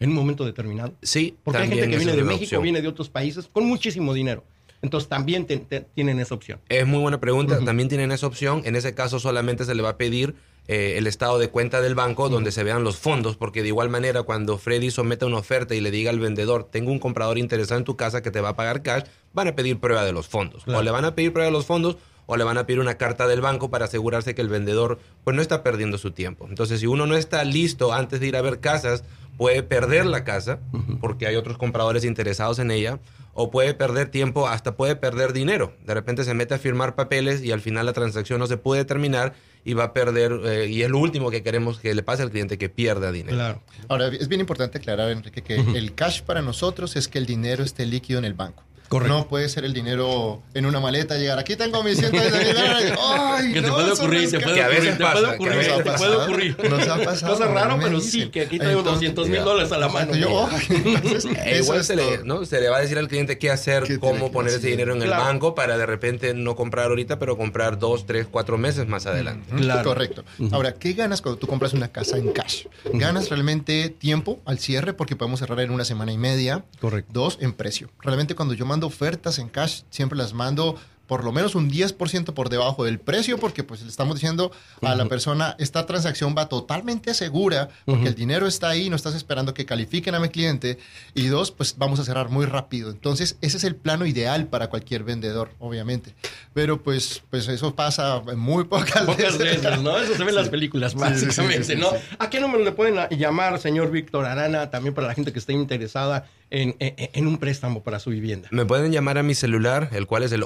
en 0.00 0.10
un 0.10 0.16
momento 0.16 0.44
determinado? 0.44 0.94
Sí, 1.02 1.36
Porque 1.44 1.60
hay 1.60 1.68
gente 1.68 1.88
que 1.88 1.96
viene 1.96 2.16
de 2.16 2.24
México, 2.24 2.44
opción. 2.44 2.62
viene 2.62 2.82
de 2.82 2.88
otros 2.88 3.08
países 3.08 3.48
con 3.52 3.64
muchísimo 3.66 4.12
dinero. 4.14 4.44
Entonces 4.82 5.08
también 5.08 5.46
te- 5.46 5.58
te- 5.58 5.80
tienen 5.94 6.18
esa 6.20 6.34
opción. 6.34 6.60
Es 6.68 6.86
muy 6.86 6.98
buena 7.00 7.20
pregunta. 7.20 7.58
También 7.64 7.88
tienen 7.88 8.10
esa 8.12 8.26
opción. 8.26 8.62
En 8.64 8.76
ese 8.76 8.94
caso 8.94 9.20
solamente 9.20 9.64
se 9.64 9.74
le 9.74 9.82
va 9.82 9.90
a 9.90 9.96
pedir 9.96 10.34
eh, 10.68 10.94
el 10.96 11.06
estado 11.06 11.38
de 11.38 11.48
cuenta 11.48 11.80
del 11.80 11.94
banco 11.94 12.28
donde 12.28 12.52
se 12.52 12.62
vean 12.62 12.84
los 12.84 12.96
fondos, 12.96 13.36
porque 13.36 13.62
de 13.62 13.68
igual 13.68 13.88
manera 13.90 14.22
cuando 14.22 14.58
Freddy 14.58 14.90
someta 14.92 15.26
una 15.26 15.38
oferta 15.38 15.74
y 15.74 15.80
le 15.80 15.90
diga 15.90 16.10
al 16.10 16.20
vendedor, 16.20 16.68
tengo 16.70 16.90
un 16.92 16.98
comprador 17.00 17.38
interesado 17.38 17.78
en 17.78 17.84
tu 17.84 17.96
casa 17.96 18.22
que 18.22 18.30
te 18.30 18.40
va 18.40 18.50
a 18.50 18.56
pagar 18.56 18.82
cash, 18.82 19.04
van 19.32 19.48
a 19.48 19.54
pedir 19.56 19.80
prueba 19.80 20.04
de 20.04 20.12
los 20.12 20.28
fondos. 20.28 20.62
Claro. 20.64 20.78
O 20.78 20.82
le 20.82 20.90
van 20.92 21.04
a 21.04 21.14
pedir 21.16 21.32
prueba 21.32 21.46
de 21.46 21.52
los 21.52 21.66
fondos 21.66 21.96
o 22.26 22.36
le 22.36 22.44
van 22.44 22.58
a 22.58 22.66
pedir 22.66 22.80
una 22.80 22.94
carta 22.94 23.26
del 23.26 23.40
banco 23.40 23.70
para 23.70 23.86
asegurarse 23.86 24.34
que 24.34 24.42
el 24.42 24.48
vendedor 24.48 24.98
pues 25.24 25.34
no 25.34 25.42
está 25.42 25.62
perdiendo 25.62 25.98
su 25.98 26.12
tiempo. 26.12 26.46
Entonces, 26.48 26.80
si 26.80 26.86
uno 26.86 27.06
no 27.06 27.16
está 27.16 27.44
listo 27.44 27.92
antes 27.92 28.20
de 28.20 28.28
ir 28.28 28.36
a 28.36 28.42
ver 28.42 28.60
casas, 28.60 29.04
puede 29.36 29.62
perder 29.62 30.06
la 30.06 30.24
casa 30.24 30.60
porque 31.00 31.26
hay 31.26 31.36
otros 31.36 31.58
compradores 31.58 32.04
interesados 32.04 32.58
en 32.58 32.70
ella 32.70 33.00
o 33.34 33.50
puede 33.50 33.72
perder 33.74 34.08
tiempo, 34.08 34.46
hasta 34.46 34.76
puede 34.76 34.94
perder 34.94 35.32
dinero. 35.32 35.72
De 35.86 35.94
repente 35.94 36.24
se 36.24 36.34
mete 36.34 36.54
a 36.54 36.58
firmar 36.58 36.94
papeles 36.94 37.42
y 37.42 37.50
al 37.50 37.60
final 37.60 37.86
la 37.86 37.92
transacción 37.92 38.38
no 38.38 38.46
se 38.46 38.58
puede 38.58 38.84
terminar 38.84 39.34
y 39.64 39.74
va 39.74 39.84
a 39.84 39.92
perder, 39.92 40.40
eh, 40.44 40.68
y 40.68 40.82
es 40.82 40.90
lo 40.90 40.98
último 40.98 41.30
que 41.30 41.42
queremos 41.42 41.78
que 41.78 41.94
le 41.94 42.02
pase 42.02 42.22
al 42.22 42.30
cliente, 42.30 42.58
que 42.58 42.68
pierda 42.68 43.10
dinero. 43.10 43.36
Claro. 43.36 43.62
Ahora, 43.88 44.08
es 44.08 44.28
bien 44.28 44.40
importante 44.40 44.78
aclarar, 44.78 45.10
Enrique, 45.10 45.42
que 45.42 45.54
el 45.54 45.94
cash 45.94 46.22
para 46.22 46.42
nosotros 46.42 46.96
es 46.96 47.08
que 47.08 47.18
el 47.18 47.26
dinero 47.26 47.64
esté 47.64 47.86
líquido 47.86 48.18
en 48.18 48.24
el 48.24 48.34
banco. 48.34 48.64
Correcto. 48.92 49.16
No 49.16 49.26
puede 49.26 49.48
ser 49.48 49.64
el 49.64 49.72
dinero 49.72 50.42
en 50.52 50.66
una 50.66 50.78
maleta, 50.78 51.16
llegar 51.16 51.38
aquí 51.38 51.56
tengo 51.56 51.82
mis 51.82 51.96
110 51.98 52.32
mil 52.44 52.54
dólares. 52.54 52.92
¡Ay, 53.02 53.52
Que 53.54 53.62
te 53.62 53.68
no, 53.68 53.74
puede 53.74 53.92
ocurrir, 53.92 54.30
te 54.30 54.38
puede 54.40 54.54
Que 54.54 54.62
a 54.62 54.68
veces 54.68 54.94
ocurrir, 54.94 54.98
te 54.98 55.02
pasa, 55.02 55.14
puede 55.14 55.34
ocurrir, 55.34 55.60
te 55.62 55.70
puede 55.72 55.84
pasado, 55.84 56.22
ocurrir. 56.24 56.56
Nos 56.70 56.88
ha 56.88 56.98
pasado. 56.98 57.32
Cosa 57.32 57.46
raro, 57.46 57.78
pero 57.82 58.00
sí, 58.00 58.28
que 58.28 58.42
aquí 58.42 58.58
traigo 58.58 58.80
Entonces, 58.80 59.14
200 59.14 59.28
mil 59.30 59.42
dólares 59.44 59.72
a 59.72 59.78
la 59.78 59.88
mano. 59.88 60.14
Yo, 60.14 60.46
ay, 60.46 60.66
entonces, 60.84 61.24
E 61.24 61.52
eso 61.52 61.62
igual 61.64 61.84
se 61.84 61.96
le. 61.96 62.18
¿no? 62.24 62.44
se 62.44 62.60
le 62.60 62.68
va 62.68 62.76
a 62.76 62.80
decir 62.80 62.98
al 62.98 63.08
cliente 63.08 63.38
qué 63.38 63.50
hacer, 63.50 63.84
¿Qué 63.84 63.98
cómo 63.98 64.30
poner 64.30 64.52
ese 64.52 64.66
dinero 64.68 64.94
en 64.94 65.00
el 65.00 65.08
Claro. 65.08 65.24
banco 65.24 65.54
para 65.54 65.78
de 65.78 65.86
repente 65.86 66.34
no 66.34 66.54
comprar 66.54 66.88
ahorita, 66.88 67.18
pero 67.18 67.38
comprar 67.38 67.78
dos, 67.78 68.04
tres, 68.04 68.26
cuatro 68.30 68.58
meses 68.58 68.86
más 68.88 69.06
adelante. 69.06 69.54
Claro. 69.56 69.84
Correcto. 69.84 70.22
Ahora, 70.50 70.74
¿qué 70.74 70.92
ganas 70.92 71.22
cuando 71.22 71.38
tú 71.38 71.46
compras 71.46 71.72
una 71.72 71.88
casa 71.88 72.18
en 72.18 72.30
cash? 72.32 72.66
Ganas 72.92 73.30
realmente 73.30 73.88
tiempo 73.88 74.40
al 74.44 74.58
cierre 74.58 74.92
porque 74.92 75.16
podemos 75.16 75.40
cerrar 75.40 75.60
en 75.60 75.70
una 75.70 75.86
semana 75.86 76.12
y 76.12 76.18
media. 76.18 76.64
Correcto. 76.78 77.10
Dos, 77.14 77.38
en 77.40 77.54
precio. 77.54 77.88
Realmente 78.02 78.34
cuando 78.34 78.52
yo 78.52 78.66
mando 78.66 78.81
ofertas 78.86 79.38
en 79.38 79.48
cash, 79.48 79.82
siempre 79.90 80.18
las 80.18 80.32
mando 80.32 80.76
por 81.12 81.24
lo 81.24 81.32
menos 81.32 81.54
un 81.54 81.70
10% 81.70 82.32
por 82.32 82.48
debajo 82.48 82.84
del 82.84 82.98
precio 82.98 83.36
porque 83.36 83.62
pues 83.64 83.82
le 83.82 83.88
estamos 83.90 84.14
diciendo 84.14 84.50
a 84.80 84.94
la 84.94 85.04
persona, 85.04 85.54
esta 85.58 85.84
transacción 85.84 86.34
va 86.34 86.48
totalmente 86.48 87.12
segura 87.12 87.68
porque 87.84 88.08
el 88.08 88.14
dinero 88.14 88.46
está 88.46 88.70
ahí, 88.70 88.88
no 88.88 88.96
estás 88.96 89.14
esperando 89.14 89.52
que 89.52 89.66
califiquen 89.66 90.14
a 90.14 90.20
mi 90.20 90.30
cliente. 90.30 90.78
Y 91.12 91.26
dos, 91.26 91.50
pues 91.50 91.74
vamos 91.76 92.00
a 92.00 92.04
cerrar 92.06 92.30
muy 92.30 92.46
rápido. 92.46 92.88
Entonces, 92.90 93.36
ese 93.42 93.58
es 93.58 93.64
el 93.64 93.76
plano 93.76 94.06
ideal 94.06 94.46
para 94.46 94.68
cualquier 94.70 95.04
vendedor, 95.04 95.50
obviamente. 95.58 96.14
Pero 96.54 96.82
pues, 96.82 97.22
pues 97.28 97.46
eso 97.48 97.74
pasa 97.74 98.22
muy 98.34 98.64
pocas, 98.64 99.02
Pocas 99.02 99.36
veces, 99.36 99.82
¿no? 99.82 99.98
Eso 99.98 100.14
se 100.16 100.24
ve 100.24 100.30
en 100.30 100.36
las 100.36 100.48
películas, 100.48 100.92
Sí, 100.92 100.98
sí, 100.98 101.18
sí, 101.20 101.24
básicamente, 101.26 101.64
sí, 101.64 101.72
sí, 101.74 101.78
¿no? 101.78 101.90
¿A 102.18 102.30
qué 102.30 102.40
número 102.40 102.64
le 102.64 102.72
pueden 102.72 102.96
llamar, 103.18 103.58
señor 103.60 103.90
Víctor 103.90 104.24
Arana, 104.24 104.70
también 104.70 104.94
para 104.94 105.08
la 105.08 105.14
gente 105.14 105.30
que 105.30 105.38
esté 105.40 105.52
interesada 105.52 106.24
en, 106.48 106.74
en- 106.80 106.94
en 107.12 107.26
un 107.26 107.36
préstamo 107.36 107.82
para 107.82 107.98
su 107.98 108.08
vivienda? 108.08 108.48
Me 108.50 108.64
pueden 108.64 108.92
llamar 108.92 109.18
a 109.18 109.22
mi 109.22 109.34
celular, 109.34 109.90
el 109.92 110.06
cual 110.06 110.22
es 110.22 110.32
el 110.32 110.44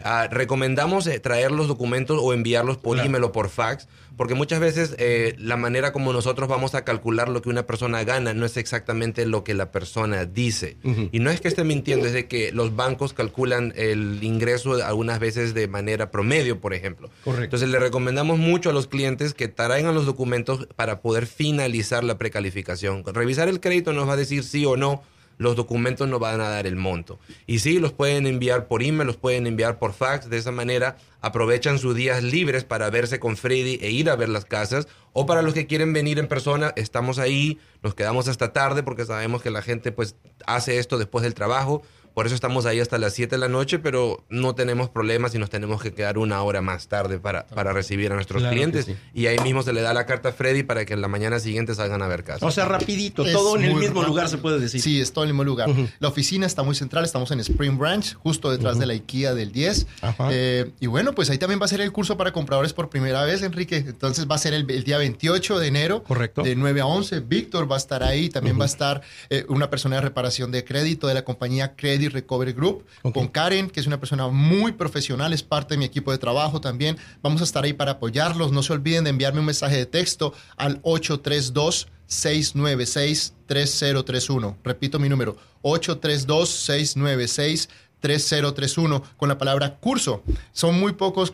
Ah, 0.00 0.28
recomendamos 0.30 1.06
eh, 1.06 1.20
traer 1.20 1.52
los 1.52 1.68
documentos 1.68 2.18
o 2.22 2.32
enviarlos 2.32 2.76
por 2.78 2.94
Claro. 2.96 3.08
email 3.08 3.24
o 3.24 3.32
por 3.32 3.48
fax, 3.50 3.86
porque 4.18 4.34
muchas 4.34 4.58
veces 4.58 4.96
eh, 4.98 5.36
la 5.38 5.56
manera 5.56 5.92
como 5.92 6.12
nosotros 6.12 6.48
vamos 6.48 6.74
a 6.74 6.84
calcular 6.84 7.28
lo 7.28 7.40
que 7.40 7.48
una 7.48 7.66
persona 7.66 8.02
gana 8.02 8.34
no 8.34 8.44
es 8.44 8.56
exactamente 8.56 9.24
lo 9.24 9.44
que 9.44 9.54
la 9.54 9.70
persona 9.70 10.26
dice. 10.26 10.76
Y 11.12 11.20
no 11.20 11.30
es 11.30 11.40
que 11.40 11.46
esté 11.46 11.62
mintiendo, 11.62 12.06
es 12.06 12.12
de 12.12 12.26
que 12.26 12.50
los 12.50 12.74
bancos 12.74 13.12
calculan 13.12 13.72
el 13.76 14.22
ingreso 14.22 14.84
algunas 14.84 15.20
veces 15.20 15.54
de 15.54 15.68
manera 15.68 16.10
promedio, 16.10 16.60
por 16.60 16.74
ejemplo. 16.74 17.08
Correcto. 17.22 17.44
Entonces 17.44 17.68
le 17.68 17.78
recomendamos 17.78 18.38
mucho 18.38 18.70
a 18.70 18.72
los 18.72 18.88
clientes 18.88 19.34
que 19.34 19.46
traigan 19.46 19.94
los 19.94 20.04
documentos 20.04 20.66
para 20.74 21.00
poder 21.00 21.26
finalizar 21.26 22.02
la 22.02 22.18
precalificación. 22.18 23.04
Revisar 23.06 23.48
el 23.48 23.60
crédito 23.60 23.92
nos 23.92 24.08
va 24.08 24.14
a 24.14 24.16
decir 24.16 24.42
sí 24.42 24.66
o 24.66 24.76
no 24.76 25.02
los 25.38 25.56
documentos 25.56 26.08
no 26.08 26.18
van 26.18 26.40
a 26.40 26.48
dar 26.50 26.66
el 26.66 26.76
monto. 26.76 27.18
Y 27.46 27.60
sí, 27.60 27.78
los 27.78 27.92
pueden 27.92 28.26
enviar 28.26 28.66
por 28.66 28.82
email, 28.82 29.06
los 29.06 29.16
pueden 29.16 29.46
enviar 29.46 29.78
por 29.78 29.94
fax. 29.94 30.28
De 30.28 30.36
esa 30.36 30.52
manera 30.52 30.96
aprovechan 31.20 31.78
sus 31.78 31.94
días 31.94 32.22
libres 32.22 32.64
para 32.64 32.90
verse 32.90 33.18
con 33.18 33.36
Freddy 33.36 33.78
e 33.80 33.90
ir 33.90 34.10
a 34.10 34.16
ver 34.16 34.28
las 34.28 34.44
casas. 34.44 34.88
O 35.12 35.26
para 35.26 35.42
los 35.42 35.54
que 35.54 35.66
quieren 35.66 35.92
venir 35.92 36.18
en 36.18 36.28
persona, 36.28 36.72
estamos 36.76 37.18
ahí, 37.18 37.58
nos 37.82 37.94
quedamos 37.94 38.28
hasta 38.28 38.52
tarde 38.52 38.82
porque 38.82 39.06
sabemos 39.06 39.40
que 39.40 39.50
la 39.50 39.62
gente 39.62 39.92
pues 39.92 40.16
hace 40.46 40.78
esto 40.78 40.98
después 40.98 41.22
del 41.22 41.34
trabajo. 41.34 41.82
Por 42.18 42.26
eso 42.26 42.34
estamos 42.34 42.66
ahí 42.66 42.80
hasta 42.80 42.98
las 42.98 43.12
7 43.14 43.36
de 43.36 43.38
la 43.38 43.46
noche, 43.48 43.78
pero 43.78 44.24
no 44.28 44.56
tenemos 44.56 44.90
problemas 44.90 45.36
y 45.36 45.38
nos 45.38 45.50
tenemos 45.50 45.80
que 45.80 45.92
quedar 45.94 46.18
una 46.18 46.42
hora 46.42 46.60
más 46.60 46.88
tarde 46.88 47.20
para, 47.20 47.46
para 47.46 47.72
recibir 47.72 48.10
a 48.10 48.16
nuestros 48.16 48.42
Claro 48.42 48.52
clientes. 48.56 48.86
sí. 48.86 48.96
Y 49.14 49.26
ahí 49.26 49.38
mismo 49.38 49.62
se 49.62 49.72
le 49.72 49.82
da 49.82 49.94
la 49.94 50.04
carta 50.04 50.30
a 50.30 50.32
Freddy 50.32 50.64
para 50.64 50.84
que 50.84 50.94
en 50.94 51.00
la 51.00 51.06
mañana 51.06 51.38
siguiente 51.38 51.76
salgan 51.76 52.02
a 52.02 52.08
ver 52.08 52.24
casa. 52.24 52.44
O 52.44 52.50
sea, 52.50 52.64
rapidito, 52.64 53.24
Es 53.24 53.32
todo 53.32 53.54
en 53.56 53.62
el 53.66 53.74
mismo 53.76 54.00
rápido. 54.00 54.08
lugar 54.08 54.28
se 54.28 54.38
puede 54.38 54.58
decir. 54.58 54.80
Sí, 54.80 55.00
es 55.00 55.12
todo 55.12 55.22
en 55.22 55.28
el 55.28 55.34
mismo 55.34 55.44
lugar. 55.44 55.70
La 56.00 56.08
oficina 56.08 56.44
está 56.44 56.64
muy 56.64 56.74
central, 56.74 57.04
estamos 57.04 57.30
en 57.30 57.38
Spring 57.38 57.78
Branch, 57.78 58.14
justo 58.14 58.50
detrás 58.50 58.80
de 58.80 58.86
la 58.86 58.94
IKEA 58.94 59.34
del 59.34 59.52
10. 59.52 59.86
Ajá. 60.00 60.28
Eh, 60.32 60.72
y 60.80 60.88
bueno, 60.88 61.12
pues 61.14 61.30
ahí 61.30 61.38
también 61.38 61.60
va 61.60 61.66
a 61.66 61.68
ser 61.68 61.80
el 61.82 61.92
curso 61.92 62.16
para 62.16 62.32
compradores 62.32 62.72
por 62.72 62.90
primera 62.90 63.22
vez, 63.26 63.42
Enrique. 63.42 63.76
Entonces 63.76 64.26
va 64.28 64.34
a 64.34 64.38
ser 64.38 64.54
el, 64.54 64.68
el 64.68 64.82
día 64.82 64.98
28 64.98 65.60
de 65.60 65.68
enero. 65.68 66.02
Correcto. 66.02 66.42
De 66.42 66.56
9 66.56 66.80
a 66.80 66.86
11. 66.86 67.20
Víctor 67.20 67.70
va 67.70 67.76
a 67.76 67.78
estar 67.78 68.02
ahí. 68.02 68.28
También 68.28 68.58
va 68.58 68.64
a 68.64 68.66
estar 68.66 69.02
eh, 69.30 69.44
una 69.48 69.70
persona 69.70 69.94
de 69.94 70.02
reparación 70.02 70.50
de 70.50 70.64
crédito 70.64 71.06
de 71.06 71.14
la 71.14 71.22
compañía 71.24 71.76
Credit 71.76 72.07
Recovery 72.08 72.52
Group. 72.52 72.84
Con 73.12 73.28
Karen, 73.28 73.70
que 73.70 73.80
es 73.80 73.86
una 73.86 73.98
persona 73.98 74.28
muy 74.28 74.72
profesional, 74.72 75.32
es 75.32 75.42
parte 75.42 75.74
de 75.74 75.78
mi 75.78 75.84
equipo 75.84 76.12
de 76.12 76.18
trabajo 76.18 76.60
también. 76.60 76.96
Vamos 77.22 77.40
a 77.40 77.44
estar 77.44 77.64
ahí 77.64 77.72
para 77.72 77.92
apoyarlos. 77.92 78.52
No 78.52 78.62
se 78.62 78.72
olviden 78.72 79.04
de 79.04 79.10
enviarme 79.10 79.40
un 79.40 79.46
mensaje 79.46 79.76
de 79.76 79.86
texto 79.86 80.32
al 80.56 80.80
832 80.82 81.88
696 82.06 83.34
3031. 83.46 84.56
Repito 84.64 84.98
mi 84.98 85.08
número, 85.08 85.36
832 85.62 86.48
696 86.48 87.68
3031 88.00 89.02
con 89.16 89.28
la 89.28 89.38
palabra 89.38 89.76
curso. 89.76 90.22
Son 90.52 90.78
muy 90.78 90.92
pocos, 90.92 91.32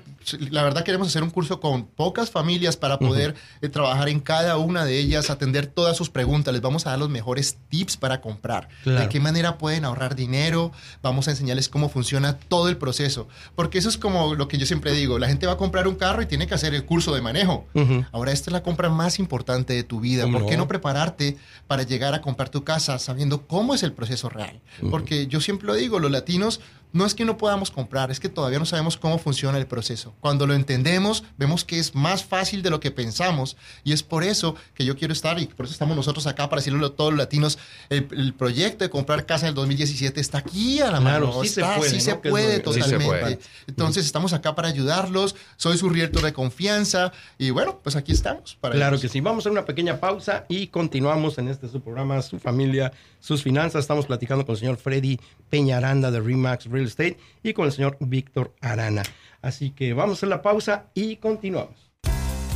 la 0.50 0.62
verdad 0.62 0.84
queremos 0.84 1.08
hacer 1.08 1.22
un 1.22 1.30
curso 1.30 1.60
con 1.60 1.86
pocas 1.86 2.30
familias 2.30 2.76
para 2.76 2.98
poder 2.98 3.34
eh, 3.60 3.68
trabajar 3.68 4.08
en 4.08 4.20
cada 4.20 4.56
una 4.56 4.84
de 4.84 4.98
ellas, 4.98 5.30
atender 5.30 5.66
todas 5.66 5.96
sus 5.96 6.10
preguntas. 6.10 6.52
Les 6.52 6.62
vamos 6.62 6.86
a 6.86 6.90
dar 6.90 6.98
los 6.98 7.10
mejores 7.10 7.58
tips 7.68 7.96
para 7.96 8.20
comprar. 8.20 8.68
Claro. 8.82 9.00
De 9.00 9.08
qué 9.08 9.20
manera 9.20 9.58
pueden 9.58 9.84
ahorrar 9.84 10.14
dinero. 10.14 10.72
Vamos 11.02 11.28
a 11.28 11.32
enseñarles 11.32 11.68
cómo 11.68 11.88
funciona 11.88 12.38
todo 12.38 12.68
el 12.68 12.76
proceso. 12.76 13.28
Porque 13.54 13.78
eso 13.78 13.88
es 13.88 13.98
como 13.98 14.34
lo 14.34 14.48
que 14.48 14.58
yo 14.58 14.66
siempre 14.66 14.92
digo. 14.92 15.18
La 15.18 15.28
gente 15.28 15.46
va 15.46 15.54
a 15.54 15.56
comprar 15.56 15.88
un 15.88 15.96
carro 15.96 16.22
y 16.22 16.26
tiene 16.26 16.46
que 16.46 16.54
hacer 16.54 16.74
el 16.74 16.84
curso 16.84 17.14
de 17.14 17.20
manejo. 17.20 17.66
Ahora, 18.12 18.32
esta 18.32 18.50
es 18.50 18.52
la 18.52 18.62
compra 18.62 18.88
más 18.88 19.18
importante 19.18 19.72
de 19.72 19.82
tu 19.82 20.00
vida. 20.00 20.24
¿Cómo 20.24 20.40
¿Por 20.40 20.48
qué 20.48 20.56
no? 20.56 20.64
no 20.64 20.68
prepararte 20.68 21.36
para 21.66 21.82
llegar 21.82 22.14
a 22.14 22.20
comprar 22.20 22.48
tu 22.48 22.64
casa 22.64 22.98
sabiendo 22.98 23.46
cómo 23.46 23.74
es 23.74 23.82
el 23.82 23.92
proceso 23.92 24.28
real? 24.28 24.60
Porque 24.90 25.26
yo 25.26 25.40
siempre 25.40 25.66
lo 25.66 25.74
digo, 25.74 25.98
los 25.98 26.10
latinos 26.10 26.60
no 26.94 27.04
es 27.04 27.14
que 27.14 27.26
no 27.26 27.36
podamos 27.36 27.70
comprar, 27.70 28.10
es 28.10 28.20
que 28.20 28.30
todavía 28.30 28.58
no 28.58 28.64
sabemos 28.64 28.96
cómo 28.96 29.18
funciona 29.18 29.58
el 29.58 29.66
proceso. 29.66 30.14
Cuando 30.20 30.46
lo 30.46 30.54
entendemos, 30.54 31.24
vemos 31.36 31.64
que 31.64 31.78
es 31.78 31.94
más 31.94 32.24
fácil 32.24 32.62
de 32.62 32.70
lo 32.70 32.80
que 32.80 32.90
pensamos 32.90 33.58
y 33.84 33.92
es 33.92 34.02
por 34.02 34.24
eso 34.24 34.54
que 34.72 34.86
yo 34.86 34.96
quiero 34.96 35.12
estar 35.12 35.38
y 35.38 35.46
por 35.46 35.66
eso 35.66 35.72
estamos 35.74 35.94
nosotros 35.96 36.26
acá 36.26 36.48
para 36.48 36.60
decirle 36.60 36.86
a 36.86 36.90
todos 36.90 37.10
los 37.12 37.18
latinos, 37.18 37.58
el, 37.90 38.08
el 38.12 38.32
proyecto 38.32 38.84
de 38.84 38.88
comprar 38.90 39.26
casa 39.26 39.44
del 39.44 39.54
2017 39.54 40.18
está 40.20 40.38
aquí 40.38 40.80
a 40.80 40.90
la 40.90 41.00
Claro, 41.00 41.26
mano, 41.26 41.42
sí 41.42 41.48
se 41.48 41.60
puede, 41.62 41.90
sí 41.90 41.96
¿no? 41.96 42.00
se 42.02 42.14
puede 42.14 42.62
lo- 42.62 42.72
sí 42.72 42.80
se 42.80 42.90
totalmente. 42.92 43.20
puede. 43.20 43.38
Entonces 43.66 44.06
estamos 44.06 44.32
acá 44.32 44.54
para 44.54 44.68
ayudarlos, 44.68 45.34
soy 45.56 45.76
su 45.76 45.88
realtor 45.90 46.22
de 46.22 46.32
confianza 46.32 47.12
y 47.38 47.50
bueno, 47.50 47.80
pues 47.82 47.96
aquí 47.96 48.12
estamos. 48.12 48.56
Para 48.60 48.74
Claro 48.76 48.94
ellos. 48.94 49.02
que 49.02 49.08
sí. 49.08 49.20
Vamos 49.20 49.46
a 49.46 49.50
una 49.50 49.64
pequeña 49.64 49.98
pausa 49.98 50.44
y 50.48 50.68
continuamos 50.68 51.38
en 51.38 51.48
este 51.48 51.68
su 51.68 51.80
programa, 51.80 52.22
su 52.22 52.38
familia, 52.38 52.92
sus 53.18 53.42
finanzas. 53.42 53.80
Estamos 53.80 54.06
platicando 54.06 54.46
con 54.46 54.54
el 54.54 54.58
señor 54.60 54.76
Freddy 54.76 55.18
Peñaranda 55.50 56.10
de 56.12 56.20
Remax 56.20 56.66
Real 56.66 56.83
Estate 56.86 57.18
y 57.42 57.52
con 57.52 57.66
el 57.66 57.72
señor 57.72 57.96
Víctor 58.00 58.54
Arana. 58.60 59.02
Así 59.42 59.70
que 59.70 59.92
vamos 59.92 60.22
a 60.22 60.26
la 60.26 60.42
pausa 60.42 60.90
y 60.94 61.16
continuamos. 61.16 61.90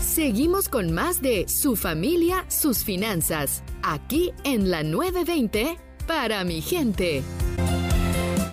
Seguimos 0.01 0.69
con 0.69 0.93
más 0.93 1.23
de 1.23 1.47
Su 1.49 1.77
familia, 1.77 2.45
sus 2.49 2.83
finanzas, 2.83 3.63
aquí 3.83 4.33
en 4.45 4.71
la 4.71 4.83
920 4.83 5.77
para 6.07 6.43
mi 6.45 6.61
gente. 6.61 7.23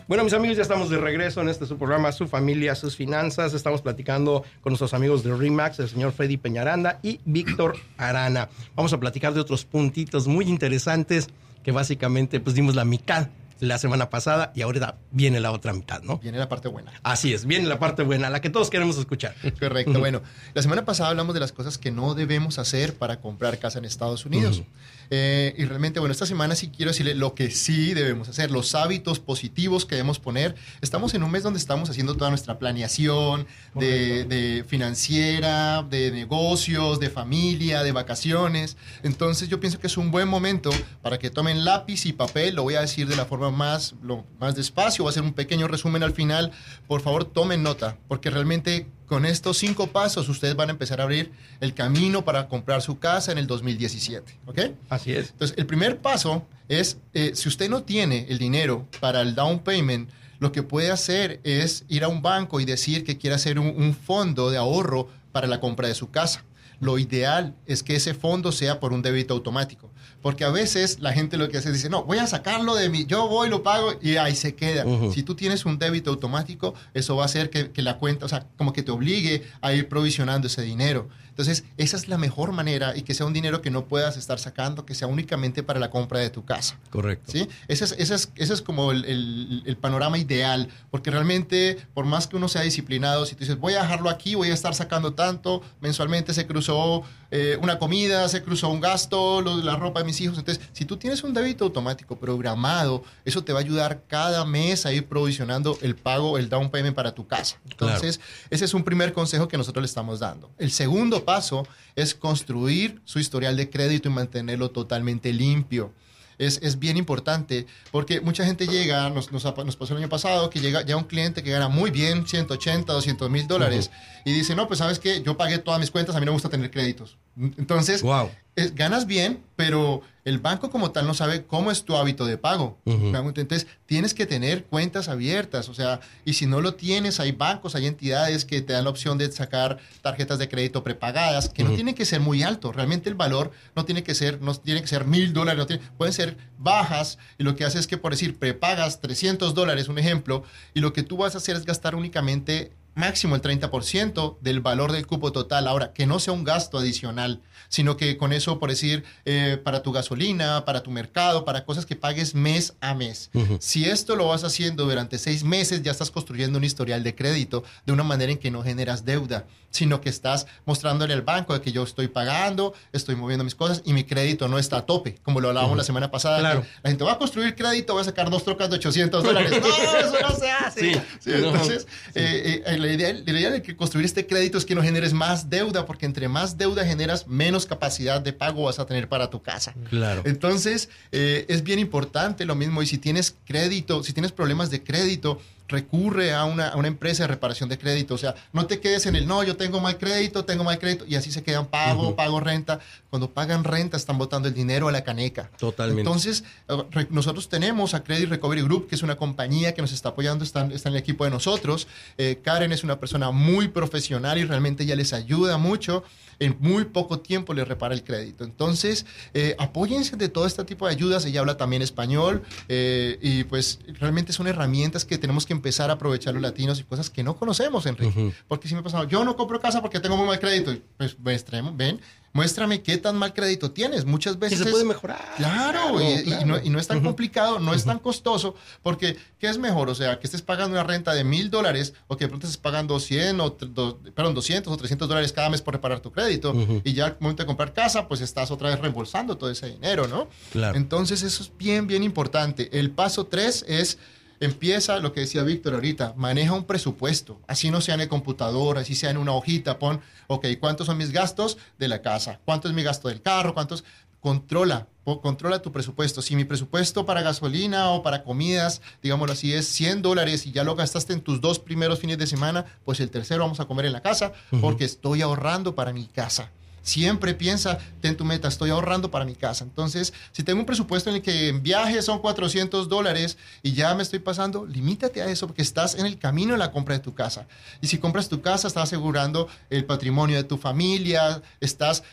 Bueno, 0.07 0.23
mis 0.23 0.33
amigos, 0.33 0.57
ya 0.57 0.61
estamos 0.61 0.91
de 0.91 0.99
regreso 0.99 1.41
en 1.41 1.49
este 1.49 1.65
su 1.65 1.79
programa, 1.79 2.11
su 2.11 2.27
familia, 2.27 2.75
sus 2.75 2.95
finanzas. 2.95 3.55
Estamos 3.55 3.81
platicando 3.81 4.43
con 4.61 4.71
nuestros 4.71 4.93
amigos 4.93 5.23
de 5.23 5.35
Remax, 5.35 5.79
el 5.79 5.89
señor 5.89 6.11
Freddy 6.11 6.37
Peñaranda 6.37 6.99
y 7.01 7.21
Víctor 7.25 7.75
Arana. 7.97 8.49
Vamos 8.75 8.93
a 8.93 8.99
platicar 8.99 9.33
de 9.33 9.39
otros 9.39 9.65
puntitos 9.65 10.27
muy 10.27 10.45
interesantes 10.45 11.29
que 11.63 11.71
básicamente 11.71 12.39
pues 12.39 12.55
dimos 12.55 12.75
la 12.75 12.85
mitad 12.85 13.29
la 13.59 13.77
semana 13.77 14.09
pasada 14.09 14.51
y 14.55 14.61
ahora 14.61 14.97
viene 15.11 15.39
la 15.39 15.51
otra 15.51 15.73
mitad, 15.73 16.01
¿no? 16.01 16.17
Viene 16.19 16.37
la 16.37 16.49
parte 16.49 16.67
buena. 16.67 16.91
Así 17.03 17.33
es, 17.33 17.45
viene 17.45 17.67
la 17.67 17.79
parte 17.79 18.03
buena, 18.03 18.29
la 18.29 18.41
que 18.41 18.49
todos 18.49 18.69
queremos 18.69 18.97
escuchar. 18.97 19.35
Correcto. 19.59 19.99
Bueno, 20.05 20.21
la 20.53 20.61
semana 20.61 20.85
pasada 20.85 21.09
hablamos 21.09 21.33
de 21.33 21.39
las 21.39 21.51
cosas 21.51 21.79
que 21.79 21.89
no 21.89 22.13
debemos 22.13 22.59
hacer 22.59 22.93
para 22.93 23.21
comprar 23.21 23.57
casa 23.57 23.79
en 23.79 23.85
Estados 23.85 24.23
Unidos. 24.25 24.61
Eh, 25.09 25.55
y 25.57 25.65
realmente, 25.65 25.99
bueno, 25.99 26.11
esta 26.11 26.27
semana 26.27 26.55
sí 26.55 26.69
quiero 26.69 26.91
decirle 26.91 27.15
lo 27.15 27.33
que 27.33 27.49
sí 27.49 27.93
debemos 27.95 28.29
hacer, 28.29 28.51
los 28.51 28.75
hábitos 28.75 29.19
positivos 29.19 29.85
que 29.85 29.95
debemos 29.95 30.19
poner. 30.19 30.55
Estamos 30.81 31.15
en 31.15 31.23
un 31.23 31.31
mes 31.31 31.41
donde 31.41 31.57
estamos 31.57 31.89
haciendo 31.89 32.15
toda 32.15 32.29
nuestra 32.29 32.59
planeación 32.59 33.47
de, 33.73 34.25
de 34.25 34.63
financiera, 34.67 35.83
de 35.83 36.11
negocios, 36.11 36.99
de 36.99 37.09
familia, 37.09 37.81
de 37.81 37.91
vacaciones. 37.91 38.77
Entonces 39.01 39.49
yo 39.49 39.59
pienso 39.59 39.79
que 39.79 39.87
es 39.87 39.97
un 39.97 40.11
buen 40.11 40.27
momento 40.27 40.69
para 41.01 41.17
que 41.17 41.31
tomen 41.31 41.65
lápiz 41.65 42.05
y 42.05 42.13
papel. 42.13 42.55
Lo 42.55 42.63
voy 42.63 42.75
a 42.75 42.81
decir 42.81 43.07
de 43.07 43.15
la 43.15 43.25
forma 43.25 43.44
más, 43.51 43.95
lo, 44.01 44.25
más 44.39 44.55
despacio. 44.55 45.03
Voy 45.03 45.09
a 45.09 45.11
hacer 45.11 45.23
un 45.23 45.33
pequeño 45.33 45.67
resumen 45.67 46.03
al 46.03 46.13
final. 46.13 46.51
Por 46.87 47.01
favor, 47.01 47.25
tomen 47.25 47.63
nota, 47.63 47.97
porque 48.07 48.29
realmente 48.29 48.87
con 49.07 49.25
estos 49.25 49.57
cinco 49.57 49.87
pasos 49.87 50.29
ustedes 50.29 50.55
van 50.55 50.69
a 50.69 50.71
empezar 50.71 50.99
a 50.99 51.03
abrir 51.03 51.31
el 51.61 51.73
camino 51.73 52.25
para 52.25 52.47
comprar 52.47 52.81
su 52.81 52.99
casa 52.99 53.31
en 53.31 53.37
el 53.37 53.47
2017. 53.47 54.39
¿Ok? 54.45 54.59
Así 54.89 55.13
es. 55.13 55.31
Entonces, 55.31 55.57
el 55.57 55.65
primer 55.65 55.99
paso 55.99 56.45
es, 56.67 56.97
eh, 57.13 57.31
si 57.35 57.49
usted 57.49 57.69
no 57.69 57.83
tiene 57.83 58.25
el 58.29 58.37
dinero 58.37 58.87
para 58.99 59.21
el 59.21 59.35
down 59.35 59.59
payment, 59.59 60.09
lo 60.39 60.51
que 60.51 60.63
puede 60.63 60.91
hacer 60.91 61.39
es 61.43 61.85
ir 61.87 62.03
a 62.03 62.07
un 62.07 62.21
banco 62.21 62.59
y 62.59 62.65
decir 62.65 63.03
que 63.03 63.17
quiere 63.17 63.35
hacer 63.35 63.59
un, 63.59 63.67
un 63.67 63.95
fondo 63.95 64.49
de 64.49 64.57
ahorro 64.57 65.07
para 65.31 65.47
la 65.47 65.59
compra 65.59 65.87
de 65.87 65.95
su 65.95 66.11
casa. 66.11 66.43
Lo 66.79 66.97
ideal 66.99 67.55
es 67.65 67.83
que 67.83 67.95
ese 67.95 68.13
fondo 68.13 68.51
sea 68.51 68.79
por 68.79 68.93
un 68.93 69.01
débito 69.01 69.33
automático. 69.33 69.91
Porque 70.21 70.43
a 70.43 70.49
veces 70.49 70.99
la 70.99 71.13
gente 71.13 71.37
lo 71.37 71.49
que 71.49 71.57
hace 71.57 71.69
es 71.69 71.75
dice, 71.75 71.89
no, 71.89 72.03
voy 72.03 72.17
a 72.17 72.25
sacarlo 72.27 72.73
de 72.75 72.89
mí, 72.89 73.05
yo 73.05 73.27
voy, 73.27 73.47
lo 73.49 73.61
pago 73.61 73.93
y 74.01 74.17
ahí 74.17 74.35
se 74.35 74.55
queda. 74.55 74.85
Ujú. 74.85 75.11
Si 75.13 75.21
tú 75.23 75.35
tienes 75.35 75.65
un 75.65 75.77
débito 75.77 76.09
automático, 76.09 76.73
eso 76.95 77.15
va 77.15 77.23
a 77.23 77.25
hacer 77.27 77.49
que, 77.51 77.71
que 77.71 77.81
la 77.83 77.97
cuenta, 77.97 78.25
o 78.25 78.29
sea, 78.29 78.47
como 78.57 78.73
que 78.73 78.81
te 78.81 78.91
obligue 78.91 79.43
a 79.61 79.73
ir 79.73 79.87
provisionando 79.87 80.47
ese 80.47 80.63
dinero. 80.63 81.07
Entonces, 81.29 81.65
esa 81.77 81.97
es 81.97 82.07
la 82.07 82.17
mejor 82.17 82.53
manera 82.53 82.95
y 82.95 83.01
que 83.01 83.13
sea 83.13 83.25
un 83.25 83.33
dinero 83.33 83.61
que 83.61 83.69
no 83.69 83.85
puedas 83.85 84.15
estar 84.15 84.39
sacando, 84.39 84.85
que 84.85 84.95
sea 84.95 85.07
únicamente 85.09 85.63
para 85.63 85.81
la 85.81 85.89
compra 85.89 86.19
de 86.19 86.29
tu 86.29 86.45
casa. 86.45 86.79
Correcto. 86.91 87.29
¿Sí? 87.31 87.47
Ese 87.67 87.83
es, 87.83 87.91
ese 87.97 88.15
es, 88.15 88.31
ese 88.37 88.53
es 88.53 88.61
como 88.61 88.91
el, 88.93 89.03
el- 89.05 89.63
el 89.65 89.75
panorama 89.77 90.17
ideal, 90.17 90.69
porque 90.91 91.11
realmente, 91.11 91.77
por 91.93 92.05
más 92.05 92.27
que 92.27 92.37
uno 92.37 92.47
sea 92.47 92.61
disciplinado, 92.61 93.25
si 93.25 93.35
tú 93.35 93.41
dices, 93.41 93.59
voy 93.59 93.73
a 93.73 93.81
dejarlo 93.81 94.09
aquí, 94.09 94.35
voy 94.35 94.49
a 94.49 94.53
estar 94.53 94.73
sacando 94.73 95.13
tanto, 95.13 95.61
mensualmente 95.81 96.33
se 96.33 96.47
cruzó 96.65 97.03
eh, 97.31 97.57
una 97.61 97.77
comida, 97.77 98.27
se 98.29 98.41
cruzó 98.41 98.69
un 98.69 98.79
gasto, 98.79 99.41
lo 99.41 99.57
la 99.57 99.75
ropa 99.75 99.99
de 99.99 100.05
mis 100.05 100.19
hijos. 100.21 100.37
Entonces, 100.37 100.63
si 100.71 100.85
tú 100.85 100.97
tienes 100.97 101.23
un 101.23 101.33
débito 101.33 101.65
automático 101.65 102.17
programado, 102.17 103.03
eso 103.23 103.43
te 103.43 103.53
va 103.53 103.59
a 103.59 103.61
ayudar 103.61 104.03
cada 104.07 104.45
mes 104.45 104.85
a 104.85 104.93
ir 104.93 105.07
provisionando 105.07 105.77
el 105.81 105.95
pago, 105.95 106.37
el 106.37 106.49
down 106.49 106.71
payment 106.71 106.95
para 106.95 107.13
tu 107.13 107.27
casa. 107.27 107.57
Claro. 107.77 107.95
Entonces, 107.95 108.19
ese 108.49 108.65
es 108.65 108.73
un 108.73 108.83
primer 108.83 109.13
consejo 109.13 109.47
que 109.47 109.57
nosotros 109.57 109.81
le 109.81 109.87
estamos 109.87 110.19
dando. 110.19 110.49
El 110.57 110.71
segundo 110.71 111.23
paso 111.23 111.67
es 111.95 112.15
construir 112.15 113.01
su 113.05 113.19
historial 113.19 113.55
de 113.57 113.69
crédito 113.69 114.09
y 114.09 114.11
mantenerlo 114.11 114.71
totalmente 114.71 115.33
limpio. 115.33 115.93
Es, 116.37 116.59
es 116.61 116.79
bien 116.79 116.97
importante 116.97 117.65
porque 117.91 118.21
mucha 118.21 118.45
gente 118.45 118.67
llega, 118.67 119.09
nos, 119.09 119.31
nos, 119.31 119.43
pasó 119.43 119.93
el 119.93 119.97
año 119.97 120.09
pasado, 120.09 120.49
que 120.49 120.59
llega 120.59 120.81
ya 120.83 120.97
un 120.97 121.05
cliente 121.05 121.43
que 121.43 121.51
gana 121.51 121.69
muy 121.69 121.91
bien, 121.91 122.27
180, 122.27 122.91
200 122.91 123.29
mil 123.29 123.47
dólares, 123.47 123.91
y 124.25 124.33
dice, 124.33 124.55
no, 124.55 124.67
pues 124.67 124.79
sabes 124.79 124.99
que 124.99 125.21
yo 125.21 125.37
pagué 125.37 125.59
todas 125.59 125.79
mis 125.79 125.91
cuentas, 125.91 126.15
a 126.15 126.19
mí 126.19 126.25
no 126.25 126.31
me 126.31 126.35
gusta 126.35 126.49
tener 126.49 126.71
créditos. 126.71 127.17
Entonces, 127.37 128.01
Wow. 128.01 128.29
ganas 128.73 129.05
bien, 129.05 129.43
pero 129.57 130.01
el 130.23 130.39
banco 130.39 130.69
como 130.69 130.91
tal 130.91 131.05
no 131.05 131.13
sabe 131.13 131.43
cómo 131.45 131.69
es 131.69 131.83
tu 131.83 131.95
hábito 131.97 132.25
de 132.25 132.37
pago. 132.37 132.79
Entonces, 132.85 133.67
tienes 133.85 134.13
que 134.13 134.25
tener 134.25 134.63
cuentas 134.63 135.09
abiertas, 135.09 135.67
o 135.69 135.73
sea, 135.73 135.99
y 136.23 136.33
si 136.33 136.45
no 136.45 136.61
lo 136.61 136.73
tienes, 136.73 137.19
hay 137.19 137.33
bancos, 137.33 137.75
hay 137.75 137.85
entidades 137.85 138.45
que 138.45 138.61
te 138.61 138.73
dan 138.73 138.85
la 138.85 138.89
opción 138.89 139.17
de 139.17 139.29
sacar 139.31 139.77
tarjetas 140.01 140.39
de 140.39 140.47
crédito 140.47 140.83
prepagadas, 140.83 141.49
que 141.49 141.63
no 141.63 141.71
tienen 141.73 141.93
que 141.95 142.05
ser 142.05 142.21
muy 142.21 142.43
altos. 142.43 142.75
Realmente 142.75 143.09
el 143.09 143.15
valor 143.15 143.51
no 143.75 143.83
tiene 143.83 144.03
que 144.03 144.15
ser, 144.15 144.41
no 144.41 144.55
tiene 144.55 144.81
que 144.81 144.87
ser 144.87 145.05
mil 145.05 145.33
dólares, 145.33 145.67
pueden 145.97 146.13
ser 146.13 146.37
bajas, 146.57 147.17
y 147.37 147.43
lo 147.43 147.55
que 147.55 147.65
hace 147.65 147.77
es 147.77 147.87
que, 147.87 147.97
por 147.97 148.13
decir, 148.13 148.39
prepagas 148.39 149.01
300 149.01 149.53
dólares, 149.53 149.89
un 149.89 149.99
ejemplo, 149.99 150.43
y 150.73 150.79
lo 150.79 150.93
que 150.93 151.03
tú 151.03 151.17
vas 151.17 151.35
a 151.35 151.39
hacer 151.39 151.57
es 151.57 151.65
gastar 151.65 151.93
únicamente 151.93 152.71
máximo 152.95 153.35
el 153.35 153.41
30% 153.41 154.37
del 154.41 154.61
valor 154.61 154.91
del 154.91 155.05
cupo 155.05 155.31
total. 155.31 155.67
Ahora, 155.67 155.93
que 155.93 156.07
no 156.07 156.19
sea 156.19 156.33
un 156.33 156.43
gasto 156.43 156.77
adicional, 156.77 157.41
sino 157.69 157.97
que 157.97 158.17
con 158.17 158.33
eso, 158.33 158.59
por 158.59 158.69
decir, 158.69 159.03
eh, 159.25 159.59
para 159.63 159.83
tu 159.83 159.91
gasolina, 159.91 160.65
para 160.65 160.81
tu 160.81 160.91
mercado, 160.91 161.45
para 161.45 161.65
cosas 161.65 161.85
que 161.85 161.95
pagues 161.95 162.33
mes 162.33 162.73
a 162.81 162.93
mes. 162.93 163.29
Si 163.59 163.85
esto 163.85 164.15
lo 164.15 164.27
vas 164.27 164.43
haciendo 164.43 164.85
durante 164.85 165.17
seis 165.17 165.43
meses, 165.43 165.83
ya 165.83 165.91
estás 165.91 166.09
construyendo 166.09 166.57
un 166.57 166.63
historial 166.63 167.03
de 167.03 167.15
crédito 167.15 167.63
de 167.85 167.93
una 167.93 168.03
manera 168.03 168.31
en 168.31 168.37
que 168.37 168.49
no 168.49 168.63
generas 168.63 169.05
deuda, 169.05 169.45
sino 169.69 169.99
que 169.99 170.09
estás 170.09 170.47
mostrándole 170.65 171.13
al 171.13 171.21
banco 171.21 171.53
de 171.53 171.61
que 171.61 171.71
yo 171.71 171.83
estoy 171.83 172.07
pagando, 172.07 172.73
estoy 172.93 173.15
moviendo 173.15 173.43
mis 173.43 173.55
cosas 173.55 173.81
y 173.85 173.93
mi 173.93 174.05
crédito 174.05 174.47
no 174.47 174.57
está 174.57 174.77
a 174.77 174.85
tope, 174.85 175.15
como 175.21 175.41
lo 175.41 175.49
hablábamos 175.49 175.77
la 175.77 175.83
semana 175.83 176.09
pasada. 176.11 176.39
Claro. 176.39 176.65
La 176.81 176.89
gente 176.89 177.03
va 177.03 177.13
a 177.13 177.17
construir 177.17 177.55
crédito, 177.55 177.93
va 177.93 178.01
a 178.01 178.05
sacar 178.05 178.29
dos 178.29 178.43
trocas 178.43 178.69
de 178.69 178.77
800 178.77 179.23
dólares. 179.23 179.51
no, 179.61 179.67
eso 179.67 180.15
no 180.21 180.35
se 180.35 180.49
hace. 180.49 180.64
Sí, 180.75 180.91
entonces, 181.25 181.87
eh, 182.13 182.63
eh, 182.65 182.77
la 182.77 182.91
idea, 182.91 183.13
la 183.13 183.39
idea 183.39 183.51
de 183.51 183.61
que 183.61 183.75
construir 183.75 184.05
este 184.05 184.25
crédito 184.27 184.57
es 184.57 184.65
que 184.65 184.75
no 184.75 184.81
generes 184.81 185.13
más 185.13 185.49
deuda, 185.49 185.85
porque 185.85 186.05
entre 186.05 186.27
más 186.27 186.57
deuda 186.57 186.85
generas, 186.85 187.27
menos 187.27 187.65
capacidad 187.65 188.21
de 188.21 188.33
pago 188.33 188.63
vas 188.63 188.79
a 188.79 188.85
tener 188.85 189.07
para 189.07 189.29
tu 189.29 189.41
casa. 189.41 189.73
Claro. 189.89 190.23
Entonces, 190.25 190.89
eh, 191.11 191.45
es 191.47 191.63
bien 191.63 191.79
importante 191.79 192.45
lo 192.45 192.55
mismo. 192.55 192.81
Y 192.81 192.87
si 192.87 192.97
tienes 192.97 193.35
crédito, 193.45 194.03
si 194.03 194.13
tienes 194.13 194.31
problemas 194.31 194.69
de 194.69 194.83
crédito, 194.83 195.39
recurre 195.67 196.33
a 196.33 196.45
una, 196.45 196.71
empresa 196.85 197.23
de 197.23 197.27
reparación 197.27 197.69
de 197.69 197.77
crédito. 197.77 198.13
O 198.13 198.17
sea, 198.17 198.35
no 198.53 198.65
te 198.65 198.79
quedes 198.79 199.05
en 199.05 199.15
el, 199.15 199.27
no, 199.27 199.43
yo 199.43 199.57
tengo 199.57 199.79
mal 199.79 199.97
crédito, 199.97 200.45
tengo 200.45 200.63
mal 200.63 200.79
crédito, 200.79 201.05
y 201.07 201.15
así 201.15 201.31
se 201.31 201.43
quedan 201.43 201.65
pago, 201.67 202.15
pago 202.15 202.39
renta. 202.39 202.79
Cuando 203.09 203.31
pagan 203.31 203.63
renta 203.63 203.97
están 203.97 204.17
botando 204.17 204.47
el 204.47 204.53
dinero 204.53 204.87
a 204.87 204.91
la 204.91 205.03
caneca. 205.03 205.49
Totalmente. 205.57 206.01
Entonces, 206.01 206.43
eh, 206.67 207.07
nosotros 207.09 207.49
tenemos 207.49 207.93
a 207.93 208.03
Credit 208.03 208.29
Recovery 208.29 208.61
Group, 208.61 208.87
que 208.87 208.95
es 208.95 209.03
una 209.03 209.15
compañía 209.15 209.73
que 209.73 209.81
nos 209.81 209.91
está 209.91 210.09
apoyando, 210.09 210.43
está, 210.43 210.67
está 210.67 210.89
en 210.89 210.95
el 210.95 211.01
equipo 211.01 211.23
de 211.23 211.31
nosotros. 211.31 211.87
Eh, 212.17 212.39
Karen 212.43 212.71
es 212.71 212.83
una 212.83 212.99
persona 212.99 213.31
muy 213.31 213.67
profesional 213.67 214.37
y 214.37 214.45
realmente 214.45 214.85
ya 214.85 214.95
les 214.95 215.13
ayuda 215.13 215.57
mucho 215.57 216.03
en 216.39 216.57
muy 216.59 216.85
poco 216.85 217.19
tiempo 217.19 217.53
le 217.53 217.65
repara 217.65 217.93
el 217.93 218.03
crédito. 218.03 218.43
Entonces, 218.43 219.05
eh, 219.33 219.55
apóyense 219.57 220.15
de 220.15 220.29
todo 220.29 220.45
este 220.45 220.63
tipo 220.63 220.87
de 220.87 220.93
ayudas. 220.93 221.25
Ella 221.25 221.41
habla 221.41 221.57
también 221.57 221.81
español 221.81 222.43
eh, 222.67 223.17
y 223.21 223.43
pues 223.45 223.79
realmente 223.99 224.33
son 224.33 224.47
herramientas 224.47 225.05
que 225.05 225.17
tenemos 225.17 225.45
que 225.45 225.53
empezar 225.53 225.89
a 225.89 225.93
aprovechar 225.93 226.33
los 226.33 226.43
latinos 226.43 226.79
y 226.79 226.83
cosas 226.83 227.09
que 227.09 227.23
no 227.23 227.35
conocemos, 227.35 227.85
Enrique. 227.85 228.33
Porque 228.47 228.67
si 228.67 228.73
me 228.73 228.81
ha 228.81 228.83
pasado, 228.83 229.05
yo 229.05 229.23
no 229.23 229.35
compro 229.35 229.59
casa 229.59 229.81
porque 229.81 229.99
tengo 229.99 230.17
muy 230.17 230.27
mal 230.27 230.39
crédito. 230.39 230.75
Pues, 230.97 231.15
ven, 231.19 231.99
muéstrame 232.35 232.81
qué 232.81 232.97
tan 232.97 233.15
mal 233.15 233.33
crédito 233.33 233.71
tienes. 233.71 234.03
Muchas 234.03 234.37
veces. 234.37 234.59
se 234.59 234.69
puede 234.69 234.83
mejorar. 234.83 235.35
Claro, 235.37 236.01
y, 236.01 236.43
no, 236.45 236.79
es 236.79 236.87
tan 236.87 237.01
complicado, 237.01 237.59
no 237.59 237.73
es 237.73 237.85
tan 237.85 237.97
costoso, 237.97 238.55
porque 238.83 239.15
¿qué 239.39 239.47
es 239.47 239.57
mejor? 239.57 239.89
O 239.89 239.95
sea, 239.95 240.19
que 240.19 240.27
estés 240.27 240.41
pagando 240.41 240.73
una 240.73 240.83
renta 240.83 241.13
de 241.13 241.23
mil 241.23 241.49
dólares 241.49 241.93
o 242.07 242.17
que 242.17 242.25
de 242.25 242.27
pronto 242.27 242.45
estés 242.45 242.61
pagando 242.61 242.99
100 242.99 243.39
o, 243.39 243.55
perdón, 243.55 244.35
200 244.35 244.71
o 244.71 244.75
300 244.75 245.07
dólares 245.07 245.31
cada 245.31 245.49
mes 245.49 245.61
por 245.61 245.75
reparar 245.75 246.01
tu 246.01 246.11
crédito 246.11 246.53
y 246.83 246.91
ya 246.91 247.05
al 247.05 247.17
momento 247.21 247.43
de 247.43 247.47
comprar 247.47 247.71
casa, 247.71 248.05
pues 248.09 248.19
estás 248.19 248.51
otra 248.51 248.69
vez 248.69 248.79
reembolsando 248.81 249.37
todo 249.37 249.49
ese 249.49 249.67
dinero, 249.67 250.05
¿no? 250.09 250.27
Claro. 250.51 250.77
Entonces, 250.77 251.23
eso 251.23 251.41
es 251.41 251.51
bien, 251.57 251.87
bien 251.87 252.03
importante. 252.03 252.69
El 252.77 252.91
paso 252.91 253.27
tres 253.27 253.63
es 253.65 253.97
empieza 254.45 254.99
lo 254.99 255.13
que 255.13 255.21
decía 255.21 255.43
Víctor 255.43 255.73
ahorita, 255.73 256.13
maneja 256.15 256.53
un 256.53 256.65
presupuesto, 256.65 257.39
así 257.47 257.71
no 257.71 257.81
sea 257.81 257.95
en 257.95 258.01
el 258.01 258.07
computador, 258.07 258.77
así 258.77 258.95
sea 258.95 259.09
en 259.09 259.17
una 259.17 259.33
hojita, 259.33 259.79
pon, 259.79 260.01
ok, 260.27 260.47
¿cuántos 260.59 260.87
son 260.87 260.97
mis 260.97 261.11
gastos 261.11 261.57
de 261.77 261.87
la 261.87 262.01
casa? 262.01 262.39
¿Cuánto 262.45 262.67
es 262.67 262.73
mi 262.73 262.83
gasto 262.83 263.09
del 263.09 263.21
carro? 263.21 263.53
¿Cuántos? 263.53 263.83
Controla, 264.19 264.87
controla 265.03 265.61
tu 265.61 265.71
presupuesto. 265.71 266.23
Si 266.23 266.35
mi 266.35 266.45
presupuesto 266.45 267.05
para 267.05 267.21
gasolina 267.21 267.89
o 267.91 268.01
para 268.01 268.23
comidas, 268.23 268.81
digámoslo 269.03 269.33
así, 269.33 269.53
es 269.53 269.67
100 269.67 270.01
dólares 270.01 270.47
y 270.47 270.51
ya 270.51 270.63
lo 270.63 270.75
gastaste 270.75 271.13
en 271.13 271.21
tus 271.21 271.41
dos 271.41 271.59
primeros 271.59 271.99
fines 271.99 272.17
de 272.17 272.25
semana, 272.25 272.65
pues 272.85 272.99
el 272.99 273.11
tercero 273.11 273.43
vamos 273.43 273.59
a 273.59 273.65
comer 273.65 273.85
en 273.85 273.93
la 273.93 274.01
casa 274.01 274.33
porque 274.61 274.85
estoy 274.85 275.21
ahorrando 275.21 275.75
para 275.75 275.93
mi 275.93 276.07
casa. 276.07 276.49
Siempre 276.85 277.33
piensa, 277.33 277.79
ten 277.99 278.15
tu 278.15 278.25
meta, 278.25 278.47
estoy 278.47 278.69
ahorrando 278.69 279.09
para 279.09 279.25
mi 279.25 279.33
casa. 279.33 279.63
Entonces, 279.63 280.13
si 280.31 280.43
tengo 280.43 280.59
un 280.59 280.67
presupuesto 280.67 281.09
en 281.09 281.15
el 281.15 281.23
que 281.23 281.47
en 281.47 281.63
viaje 281.63 281.99
son 282.03 282.19
400 282.19 282.87
dólares 282.87 283.39
y 283.63 283.73
ya 283.73 283.95
me 283.95 284.03
estoy 284.03 284.19
pasando, 284.19 284.67
limítate 284.67 285.23
a 285.23 285.25
eso 285.25 285.47
porque 285.47 285.63
estás 285.63 285.95
en 285.95 286.05
el 286.05 286.19
camino 286.19 286.51
de 286.51 286.59
la 286.59 286.71
compra 286.71 286.93
de 286.93 286.99
tu 286.99 287.15
casa. 287.15 287.47
Y 287.81 287.87
si 287.87 287.97
compras 287.97 288.29
tu 288.29 288.41
casa, 288.41 288.67
estás 288.67 288.83
asegurando 288.83 289.47
el 289.71 289.85
patrimonio 289.85 290.37
de 290.37 290.43
tu 290.43 290.59
familia, 290.59 291.41
estás... 291.59 292.03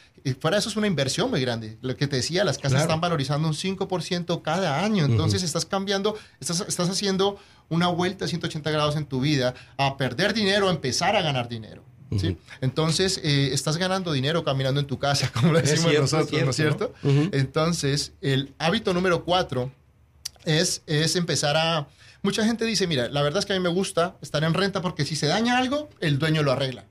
Fuera 0.40 0.56
de 0.56 0.60
eso 0.60 0.70
es 0.70 0.76
una 0.76 0.86
inversión 0.86 1.28
muy 1.28 1.42
grande. 1.42 1.76
Lo 1.82 1.94
que 1.96 2.06
te 2.06 2.16
decía, 2.16 2.42
las 2.42 2.56
casas 2.56 2.80
están 2.82 3.00
valorizando 3.00 3.48
un 3.48 3.54
5% 3.54 4.40
cada 4.40 4.82
año. 4.82 5.04
Entonces 5.04 5.42
estás 5.42 5.66
cambiando, 5.66 6.16
estás, 6.40 6.64
estás 6.66 6.88
haciendo 6.88 7.38
una 7.68 7.88
vuelta 7.88 8.24
a 8.24 8.28
180 8.28 8.70
grados 8.70 8.96
en 8.96 9.04
tu 9.04 9.20
vida 9.20 9.52
a 9.76 9.98
perder 9.98 10.32
dinero, 10.32 10.68
a 10.68 10.70
empezar 10.70 11.14
a 11.14 11.22
ganar 11.22 11.48
dinero. 11.48 11.91
Entonces, 12.60 13.20
eh, 13.22 13.50
estás 13.52 13.76
ganando 13.76 14.12
dinero 14.12 14.44
caminando 14.44 14.80
en 14.80 14.86
tu 14.86 14.98
casa, 14.98 15.30
como 15.34 15.52
lo 15.52 15.60
decimos 15.60 15.92
nosotros, 15.92 16.42
¿no 16.42 16.50
es 16.50 16.56
cierto? 16.56 16.92
Entonces, 17.02 18.12
el 18.20 18.54
hábito 18.58 18.94
número 18.94 19.24
cuatro 19.24 19.72
es, 20.44 20.82
es 20.86 21.16
empezar 21.16 21.56
a... 21.56 21.88
Mucha 22.22 22.44
gente 22.44 22.64
dice, 22.64 22.86
mira, 22.86 23.08
la 23.08 23.20
verdad 23.22 23.40
es 23.40 23.46
que 23.46 23.52
a 23.52 23.56
mí 23.56 23.62
me 23.62 23.68
gusta 23.68 24.16
estar 24.22 24.44
en 24.44 24.54
renta 24.54 24.80
porque 24.80 25.04
si 25.04 25.16
se 25.16 25.26
daña 25.26 25.58
algo, 25.58 25.88
el 26.00 26.20
dueño 26.20 26.44
lo 26.44 26.52
arregla. 26.52 26.84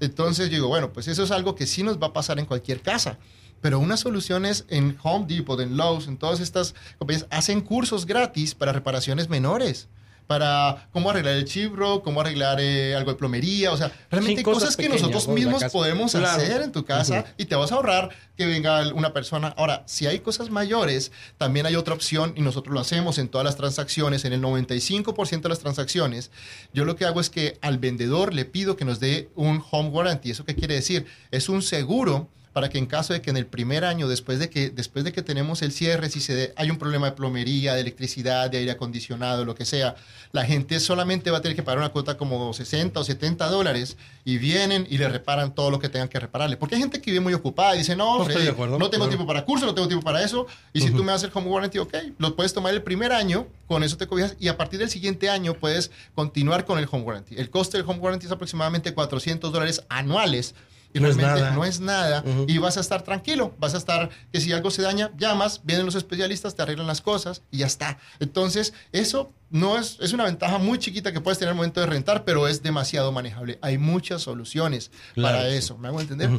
Entonces 0.00 0.50
digo, 0.50 0.66
bueno, 0.66 0.92
pues 0.92 1.06
eso 1.06 1.22
es 1.22 1.30
algo 1.30 1.54
que 1.54 1.68
sí 1.68 1.84
nos 1.84 2.02
va 2.02 2.08
a 2.08 2.12
pasar 2.12 2.40
en 2.40 2.46
cualquier 2.46 2.80
casa. 2.80 3.18
Pero 3.60 3.78
unas 3.78 4.00
soluciones 4.00 4.64
en 4.68 4.98
Home 5.04 5.26
Depot, 5.28 5.60
en 5.60 5.76
Lowe's, 5.76 6.08
en 6.08 6.16
todas 6.16 6.40
estas 6.40 6.74
compañías, 6.98 7.28
hacen 7.30 7.60
cursos 7.60 8.06
gratis 8.06 8.56
para 8.56 8.72
reparaciones 8.72 9.28
menores 9.28 9.88
para 10.26 10.88
cómo 10.92 11.10
arreglar 11.10 11.36
el 11.36 11.44
chibro, 11.44 12.02
cómo 12.02 12.20
arreglar 12.20 12.58
eh, 12.60 12.94
algo 12.94 13.12
de 13.12 13.18
plomería, 13.18 13.72
o 13.72 13.76
sea, 13.76 13.92
realmente 14.10 14.42
cosas, 14.42 14.76
que 14.76 14.88
nosotros 14.88 15.28
mismos 15.28 15.64
podemos 15.72 16.14
hacer 16.14 16.62
en 16.62 16.72
tu 16.72 16.84
casa 16.84 17.24
y 17.36 17.46
te 17.46 17.54
vas 17.54 17.72
a 17.72 17.76
ahorrar 17.76 18.10
que 18.36 18.46
venga 18.46 18.92
una 18.94 19.12
persona. 19.12 19.54
Ahora, 19.56 19.82
si 19.86 20.06
hay 20.06 20.20
cosas 20.20 20.50
mayores, 20.50 21.12
también 21.38 21.66
hay 21.66 21.76
otra 21.76 21.94
opción 21.94 22.32
y 22.36 22.42
nosotros 22.42 22.72
lo 22.72 22.80
hacemos 22.80 23.18
en 23.18 23.28
todas 23.28 23.44
las 23.44 23.56
transacciones, 23.56 24.24
en 24.24 24.32
el 24.32 24.42
95% 24.42 25.42
de 25.42 25.48
las 25.48 25.58
transacciones. 25.58 26.30
Yo 26.72 26.84
lo 26.84 26.96
que 26.96 27.04
hago 27.04 27.20
es 27.20 27.30
que 27.30 27.58
al 27.60 27.78
vendedor 27.78 28.34
le 28.34 28.44
pido 28.44 28.76
que 28.76 28.84
nos 28.84 29.00
dé 29.00 29.30
un 29.34 29.62
home 29.70 29.90
warranty. 29.90 30.30
¿Eso 30.30 30.44
qué 30.44 30.54
quiere 30.54 30.74
decir? 30.74 31.06
Es 31.30 31.48
un 31.48 31.62
seguro 31.62 32.28
para 32.52 32.68
que 32.68 32.78
en 32.78 32.86
caso 32.86 33.12
de 33.12 33.22
que 33.22 33.30
en 33.30 33.36
el 33.36 33.46
primer 33.46 33.84
año, 33.84 34.08
después 34.08 34.38
de 34.38 34.50
que, 34.50 34.70
después 34.70 35.04
de 35.04 35.12
que 35.12 35.22
tenemos 35.22 35.62
el 35.62 35.72
cierre, 35.72 36.10
si 36.10 36.20
se 36.20 36.52
hay 36.56 36.70
un 36.70 36.78
problema 36.78 37.06
de 37.06 37.12
plomería, 37.12 37.74
de 37.74 37.80
electricidad, 37.80 38.50
de 38.50 38.58
aire 38.58 38.70
acondicionado, 38.72 39.44
lo 39.44 39.54
que 39.54 39.64
sea, 39.64 39.96
la 40.32 40.44
gente 40.44 40.78
solamente 40.80 41.30
va 41.30 41.38
a 41.38 41.40
tener 41.42 41.56
que 41.56 41.62
pagar 41.62 41.78
una 41.78 41.88
cuota 41.88 42.16
como 42.16 42.52
60 42.52 43.00
o 43.00 43.04
70 43.04 43.48
dólares 43.48 43.96
y 44.24 44.38
vienen 44.38 44.86
y 44.90 44.98
le 44.98 45.08
reparan 45.08 45.54
todo 45.54 45.70
lo 45.70 45.78
que 45.78 45.88
tengan 45.88 46.08
que 46.08 46.20
repararle. 46.20 46.56
Porque 46.56 46.74
hay 46.74 46.80
gente 46.82 47.00
que 47.00 47.10
vive 47.10 47.22
muy 47.22 47.34
ocupada 47.34 47.74
y 47.74 47.78
dice, 47.78 47.96
no, 47.96 48.18
no, 48.18 48.90
tengo 48.90 49.08
tiempo 49.08 49.26
para 49.26 49.44
curso, 49.44 49.64
no 49.64 49.74
tengo 49.74 49.88
tiempo 49.88 50.04
para 50.04 50.22
eso. 50.22 50.46
Y 50.72 50.80
si 50.80 50.90
tú 50.90 51.02
me 51.02 51.12
el 51.12 51.30
home 51.32 51.48
warranty, 51.48 51.78
ok, 51.78 51.94
lo 52.18 52.34
puedes 52.34 52.52
tomar 52.52 52.74
el 52.74 52.82
primer 52.82 53.12
año, 53.12 53.46
con 53.66 53.84
eso 53.84 53.96
te 53.96 54.06
cobijas 54.06 54.36
y 54.40 54.48
a 54.48 54.56
partir 54.56 54.78
del 54.78 54.90
siguiente 54.90 55.30
año 55.30 55.54
puedes 55.54 55.90
continuar 56.14 56.64
con 56.64 56.78
el 56.78 56.88
home 56.90 57.04
warranty. 57.04 57.36
El 57.36 57.50
coste 57.50 57.76
del 57.76 57.88
home 57.88 58.00
warranty 58.00 58.26
es 58.26 58.32
aproximadamente 58.32 58.92
400 58.94 59.52
dólares 59.52 59.84
anuales 59.88 60.54
y 60.92 61.00
no 61.00 61.06
realmente 61.06 61.34
es 61.34 61.40
nada. 61.40 61.54
no 61.54 61.64
es 61.64 61.80
nada 61.80 62.24
y 62.46 62.58
vas 62.58 62.76
a 62.76 62.80
estar 62.80 63.02
tranquilo, 63.02 63.54
vas 63.58 63.74
a 63.74 63.78
estar 63.78 64.10
que 64.32 64.40
si 64.40 64.52
algo 64.52 64.70
se 64.70 64.82
daña, 64.82 65.10
llamas, 65.16 65.60
vienen 65.64 65.86
los 65.86 65.94
especialistas, 65.94 66.54
te 66.54 66.62
arreglan 66.62 66.86
las 66.86 67.00
cosas 67.00 67.42
y 67.50 67.58
ya 67.58 67.66
está. 67.66 67.98
Entonces, 68.20 68.74
eso 68.92 69.32
no 69.50 69.78
es, 69.78 69.98
es 70.00 70.12
una 70.12 70.24
ventaja 70.24 70.58
muy 70.58 70.78
chiquita 70.78 71.12
que 71.12 71.20
puedes 71.20 71.38
tener 71.38 71.50
al 71.50 71.56
momento 71.56 71.80
de 71.80 71.86
rentar, 71.86 72.24
pero 72.24 72.48
es 72.48 72.62
demasiado 72.62 73.12
manejable. 73.12 73.58
Hay 73.62 73.78
muchas 73.78 74.22
soluciones 74.22 74.90
para 75.14 75.48
eso, 75.48 75.78
¿me 75.78 75.88
hago 75.88 76.00
entender? 76.00 76.30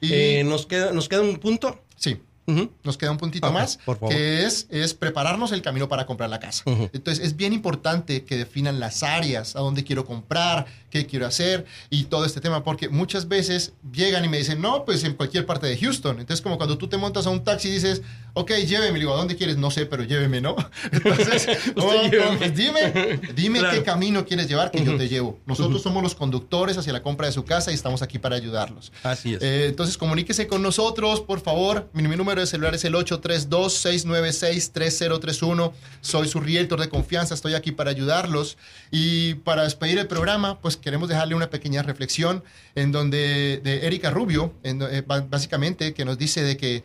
y, 0.00 0.12
eh, 0.12 0.44
¿nos, 0.44 0.66
queda, 0.66 0.92
¿Nos 0.92 1.08
queda 1.08 1.22
un 1.22 1.38
punto? 1.38 1.84
Sí. 1.96 2.20
Nos 2.46 2.98
queda 2.98 3.10
un 3.10 3.18
puntito 3.18 3.52
más, 3.52 3.78
que 4.08 4.44
es, 4.44 4.66
es 4.70 4.94
prepararnos 4.94 5.52
el 5.52 5.62
camino 5.62 5.88
para 5.88 6.06
comprar 6.06 6.28
la 6.28 6.40
casa. 6.40 6.64
Entonces, 6.66 7.24
es 7.24 7.36
bien 7.36 7.52
importante 7.52 8.24
que 8.24 8.36
definan 8.36 8.80
las 8.80 9.02
áreas, 9.02 9.54
a 9.56 9.60
dónde 9.60 9.84
quiero 9.84 10.04
comprar, 10.04 10.66
qué 10.90 11.06
quiero 11.06 11.26
hacer 11.26 11.64
y 11.88 12.04
todo 12.04 12.24
este 12.24 12.40
tema, 12.40 12.64
porque 12.64 12.88
muchas 12.88 13.28
veces 13.28 13.72
llegan 13.92 14.24
y 14.24 14.28
me 14.28 14.38
dicen, 14.38 14.60
no, 14.60 14.84
pues 14.84 15.04
en 15.04 15.14
cualquier 15.14 15.46
parte 15.46 15.66
de 15.66 15.76
Houston. 15.78 16.20
Entonces, 16.20 16.42
como 16.42 16.58
cuando 16.58 16.76
tú 16.78 16.88
te 16.88 16.96
montas 16.98 17.26
a 17.26 17.30
un 17.30 17.42
taxi 17.44 17.68
y 17.68 17.72
dices, 17.72 18.02
ok, 18.34 18.50
lléveme, 18.66 18.98
digo, 18.98 19.12
¿a 19.14 19.16
dónde 19.16 19.36
quieres? 19.36 19.56
No 19.56 19.70
sé, 19.70 19.86
pero 19.86 20.04
lléveme, 20.04 20.40
¿no? 20.40 20.56
Entonces, 20.92 21.48
oh, 21.76 21.92
pues 22.38 22.54
dime, 22.54 23.20
dime 23.34 23.60
qué 23.70 23.82
camino 23.82 24.24
quieres 24.24 24.48
llevar 24.48 24.70
que 24.70 24.84
yo 24.84 24.96
te 24.96 25.08
llevo. 25.08 25.38
Nosotros 25.46 25.82
somos 25.82 26.02
los 26.02 26.14
conductores 26.14 26.76
hacia 26.76 26.92
la 26.92 27.02
compra 27.02 27.26
de 27.26 27.32
su 27.32 27.44
casa 27.44 27.70
y 27.70 27.74
estamos 27.74 28.02
aquí 28.02 28.18
para 28.18 28.36
ayudarlos. 28.36 28.92
Así 29.02 29.34
es. 29.34 29.42
Eh, 29.42 29.66
entonces, 29.68 29.96
comuníquese 29.96 30.46
con 30.46 30.62
nosotros, 30.62 31.20
por 31.20 31.40
favor. 31.40 31.90
Mi, 31.92 32.02
número 32.02 32.31
de 32.40 32.46
celular 32.46 32.74
es 32.74 32.84
el 32.84 32.94
832-696-3031. 32.94 35.72
Soy 36.00 36.28
su 36.28 36.40
realtor 36.40 36.80
de 36.80 36.88
confianza, 36.88 37.34
estoy 37.34 37.54
aquí 37.54 37.72
para 37.72 37.90
ayudarlos. 37.90 38.56
Y 38.90 39.34
para 39.34 39.64
despedir 39.64 39.98
el 39.98 40.06
programa, 40.06 40.60
pues 40.60 40.76
queremos 40.76 41.08
dejarle 41.08 41.34
una 41.34 41.50
pequeña 41.50 41.82
reflexión 41.82 42.44
en 42.74 42.92
donde 42.92 43.60
de 43.62 43.86
Erika 43.86 44.10
Rubio, 44.10 44.54
eh, 44.62 45.02
básicamente, 45.28 45.94
que 45.94 46.04
nos 46.04 46.18
dice 46.18 46.42
de 46.42 46.56
que 46.56 46.84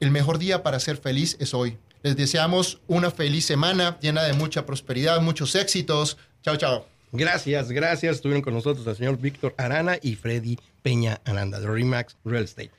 el 0.00 0.10
mejor 0.10 0.38
día 0.38 0.62
para 0.62 0.80
ser 0.80 0.96
feliz 0.96 1.36
es 1.40 1.54
hoy. 1.54 1.78
Les 2.02 2.16
deseamos 2.16 2.80
una 2.86 3.10
feliz 3.10 3.46
semana 3.46 3.98
llena 4.00 4.22
de 4.22 4.34
mucha 4.34 4.66
prosperidad, 4.66 5.20
muchos 5.20 5.54
éxitos. 5.54 6.18
Chao, 6.42 6.56
chao. 6.56 6.86
Gracias, 7.12 7.70
gracias. 7.70 8.16
Estuvieron 8.16 8.42
con 8.42 8.54
nosotros 8.54 8.86
el 8.86 8.96
señor 8.96 9.18
Víctor 9.18 9.54
Arana 9.56 9.98
y 10.02 10.16
Freddy 10.16 10.58
Peña 10.82 11.20
Aranda 11.24 11.60
de 11.60 11.66
Remax 11.66 12.16
Real 12.24 12.44
Estate. 12.44 12.72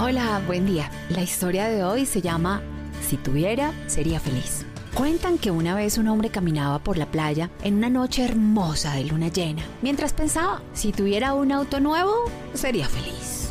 Hola, 0.00 0.40
buen 0.46 0.64
día. 0.64 0.92
La 1.08 1.22
historia 1.22 1.66
de 1.68 1.82
hoy 1.82 2.06
se 2.06 2.22
llama 2.22 2.62
Si 3.04 3.16
tuviera, 3.16 3.72
sería 3.88 4.20
feliz. 4.20 4.64
Cuentan 4.94 5.38
que 5.38 5.50
una 5.50 5.74
vez 5.74 5.98
un 5.98 6.06
hombre 6.06 6.30
caminaba 6.30 6.78
por 6.78 6.96
la 6.96 7.10
playa 7.10 7.50
en 7.64 7.74
una 7.74 7.90
noche 7.90 8.24
hermosa 8.24 8.94
de 8.94 9.06
luna 9.06 9.26
llena, 9.26 9.64
mientras 9.82 10.12
pensaba, 10.12 10.62
si 10.72 10.92
tuviera 10.92 11.34
un 11.34 11.50
auto 11.50 11.80
nuevo, 11.80 12.14
sería 12.54 12.88
feliz. 12.88 13.50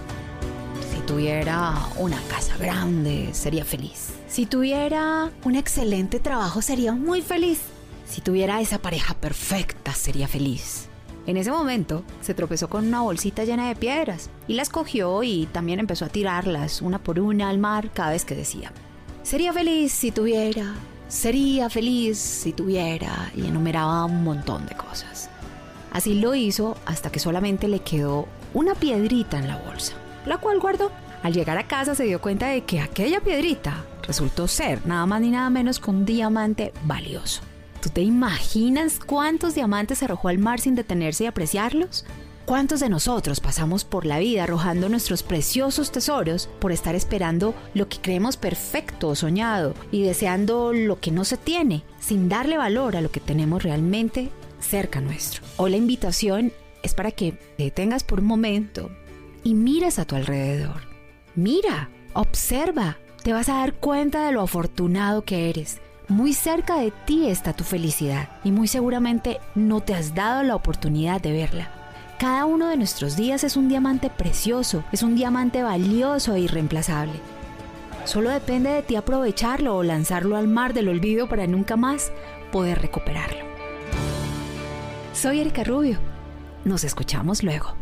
Si 0.89 1.01
tuviera 1.01 1.73
una 1.97 2.21
casa 2.29 2.55
grande, 2.55 3.27
sería 3.33 3.65
feliz. 3.65 4.13
Si 4.29 4.45
tuviera 4.45 5.29
un 5.43 5.55
excelente 5.55 6.21
trabajo, 6.21 6.61
sería 6.61 6.93
muy 6.93 7.21
feliz. 7.21 7.59
Si 8.07 8.21
tuviera 8.21 8.61
esa 8.61 8.77
pareja 8.77 9.15
perfecta, 9.15 9.93
sería 9.93 10.29
feliz. 10.29 10.87
En 11.27 11.35
ese 11.35 11.51
momento 11.51 12.03
se 12.21 12.33
tropezó 12.33 12.69
con 12.69 12.87
una 12.87 13.01
bolsita 13.01 13.43
llena 13.43 13.67
de 13.67 13.75
piedras 13.75 14.29
y 14.47 14.53
las 14.53 14.69
cogió 14.69 15.23
y 15.23 15.45
también 15.51 15.81
empezó 15.81 16.05
a 16.05 16.09
tirarlas 16.09 16.81
una 16.81 16.99
por 16.99 17.19
una 17.19 17.49
al 17.49 17.59
mar 17.59 17.91
cada 17.93 18.11
vez 18.11 18.23
que 18.23 18.33
decía, 18.33 18.71
sería 19.23 19.51
feliz 19.51 19.91
si 19.91 20.11
tuviera, 20.11 20.73
sería 21.09 21.69
feliz 21.69 22.17
si 22.17 22.53
tuviera 22.53 23.29
y 23.35 23.45
enumeraba 23.45 24.05
un 24.05 24.23
montón 24.23 24.65
de 24.67 24.75
cosas. 24.77 25.29
Así 25.91 26.13
lo 26.13 26.33
hizo 26.33 26.77
hasta 26.85 27.11
que 27.11 27.19
solamente 27.19 27.67
le 27.67 27.81
quedó 27.81 28.25
una 28.53 28.73
piedrita 28.73 29.37
en 29.37 29.49
la 29.49 29.57
bolsa, 29.57 29.95
la 30.25 30.37
cual 30.37 30.61
guardó. 30.61 30.91
Al 31.23 31.33
llegar 31.33 31.57
a 31.57 31.67
casa 31.67 31.93
se 31.93 32.05
dio 32.05 32.21
cuenta 32.21 32.47
de 32.47 32.61
que 32.61 32.79
aquella 32.79 33.19
piedrita 33.19 33.83
resultó 34.03 34.47
ser 34.47 34.85
nada 34.87 35.05
más 35.05 35.19
ni 35.19 35.31
nada 35.31 35.49
menos 35.49 35.79
que 35.79 35.89
un 35.89 36.05
diamante 36.05 36.71
valioso. 36.85 37.41
¿Tú 37.81 37.89
te 37.89 38.01
imaginas 38.01 38.99
cuántos 38.99 39.55
diamantes 39.55 40.01
arrojó 40.01 40.29
al 40.29 40.39
mar 40.39 40.59
sin 40.59 40.75
detenerse 40.75 41.25
y 41.25 41.27
apreciarlos? 41.27 42.05
¿Cuántos 42.45 42.79
de 42.79 42.89
nosotros 42.89 43.41
pasamos 43.41 43.83
por 43.83 44.05
la 44.05 44.19
vida 44.19 44.43
arrojando 44.43 44.87
nuestros 44.87 45.21
preciosos 45.21 45.91
tesoros 45.91 46.49
por 46.59 46.71
estar 46.71 46.95
esperando 46.95 47.53
lo 47.73 47.89
que 47.89 47.99
creemos 47.99 48.37
perfecto 48.37 49.09
o 49.09 49.15
soñado 49.15 49.73
y 49.91 50.01
deseando 50.03 50.71
lo 50.71 50.99
que 50.99 51.11
no 51.11 51.25
se 51.25 51.35
tiene, 51.35 51.83
sin 51.99 52.29
darle 52.29 52.57
valor 52.57 52.95
a 52.95 53.01
lo 53.01 53.11
que 53.11 53.19
tenemos 53.19 53.63
realmente 53.63 54.29
cerca 54.61 55.01
nuestro? 55.01 55.43
O 55.57 55.67
la 55.67 55.75
invitación 55.75 56.53
es 56.83 56.93
para 56.93 57.11
que 57.11 57.33
te 57.57 57.65
detengas 57.65 58.03
por 58.03 58.21
un 58.21 58.27
momento 58.27 58.89
y 59.43 59.53
mires 59.53 59.99
a 59.99 60.05
tu 60.05 60.15
alrededor. 60.15 60.83
Mira, 61.35 61.89
observa, 62.13 62.97
te 63.23 63.33
vas 63.33 63.49
a 63.49 63.55
dar 63.55 63.73
cuenta 63.73 64.25
de 64.25 64.31
lo 64.31 64.41
afortunado 64.41 65.23
que 65.25 65.49
eres. 65.49 65.81
Muy 66.09 66.33
cerca 66.33 66.77
de 66.77 66.91
ti 66.91 67.27
está 67.27 67.51
tu 67.51 67.65
felicidad 67.65 68.29
y 68.45 68.51
muy 68.51 68.69
seguramente 68.69 69.41
no 69.55 69.81
te 69.81 69.93
has 69.93 70.15
dado 70.15 70.41
la 70.41 70.55
oportunidad 70.55 71.19
de 71.19 71.33
verla. 71.33 71.67
Cada 72.17 72.45
uno 72.45 72.69
de 72.69 72.77
nuestros 72.77 73.17
días 73.17 73.43
es 73.43 73.57
un 73.57 73.67
diamante 73.67 74.09
precioso, 74.09 74.85
es 74.93 75.03
un 75.03 75.17
diamante 75.17 75.63
valioso 75.63 76.33
e 76.33 76.39
irreemplazable. 76.39 77.19
Solo 78.05 78.29
depende 78.29 78.69
de 78.69 78.83
ti 78.83 78.95
aprovecharlo 78.95 79.75
o 79.75 79.83
lanzarlo 79.83 80.37
al 80.37 80.47
mar 80.47 80.73
del 80.73 80.87
olvido 80.87 81.27
para 81.27 81.45
nunca 81.45 81.75
más 81.75 82.09
poder 82.53 82.81
recuperarlo. 82.81 83.43
Soy 85.11 85.41
Erika 85.41 85.65
Rubio. 85.65 85.99
Nos 86.63 86.85
escuchamos 86.85 87.43
luego. 87.43 87.75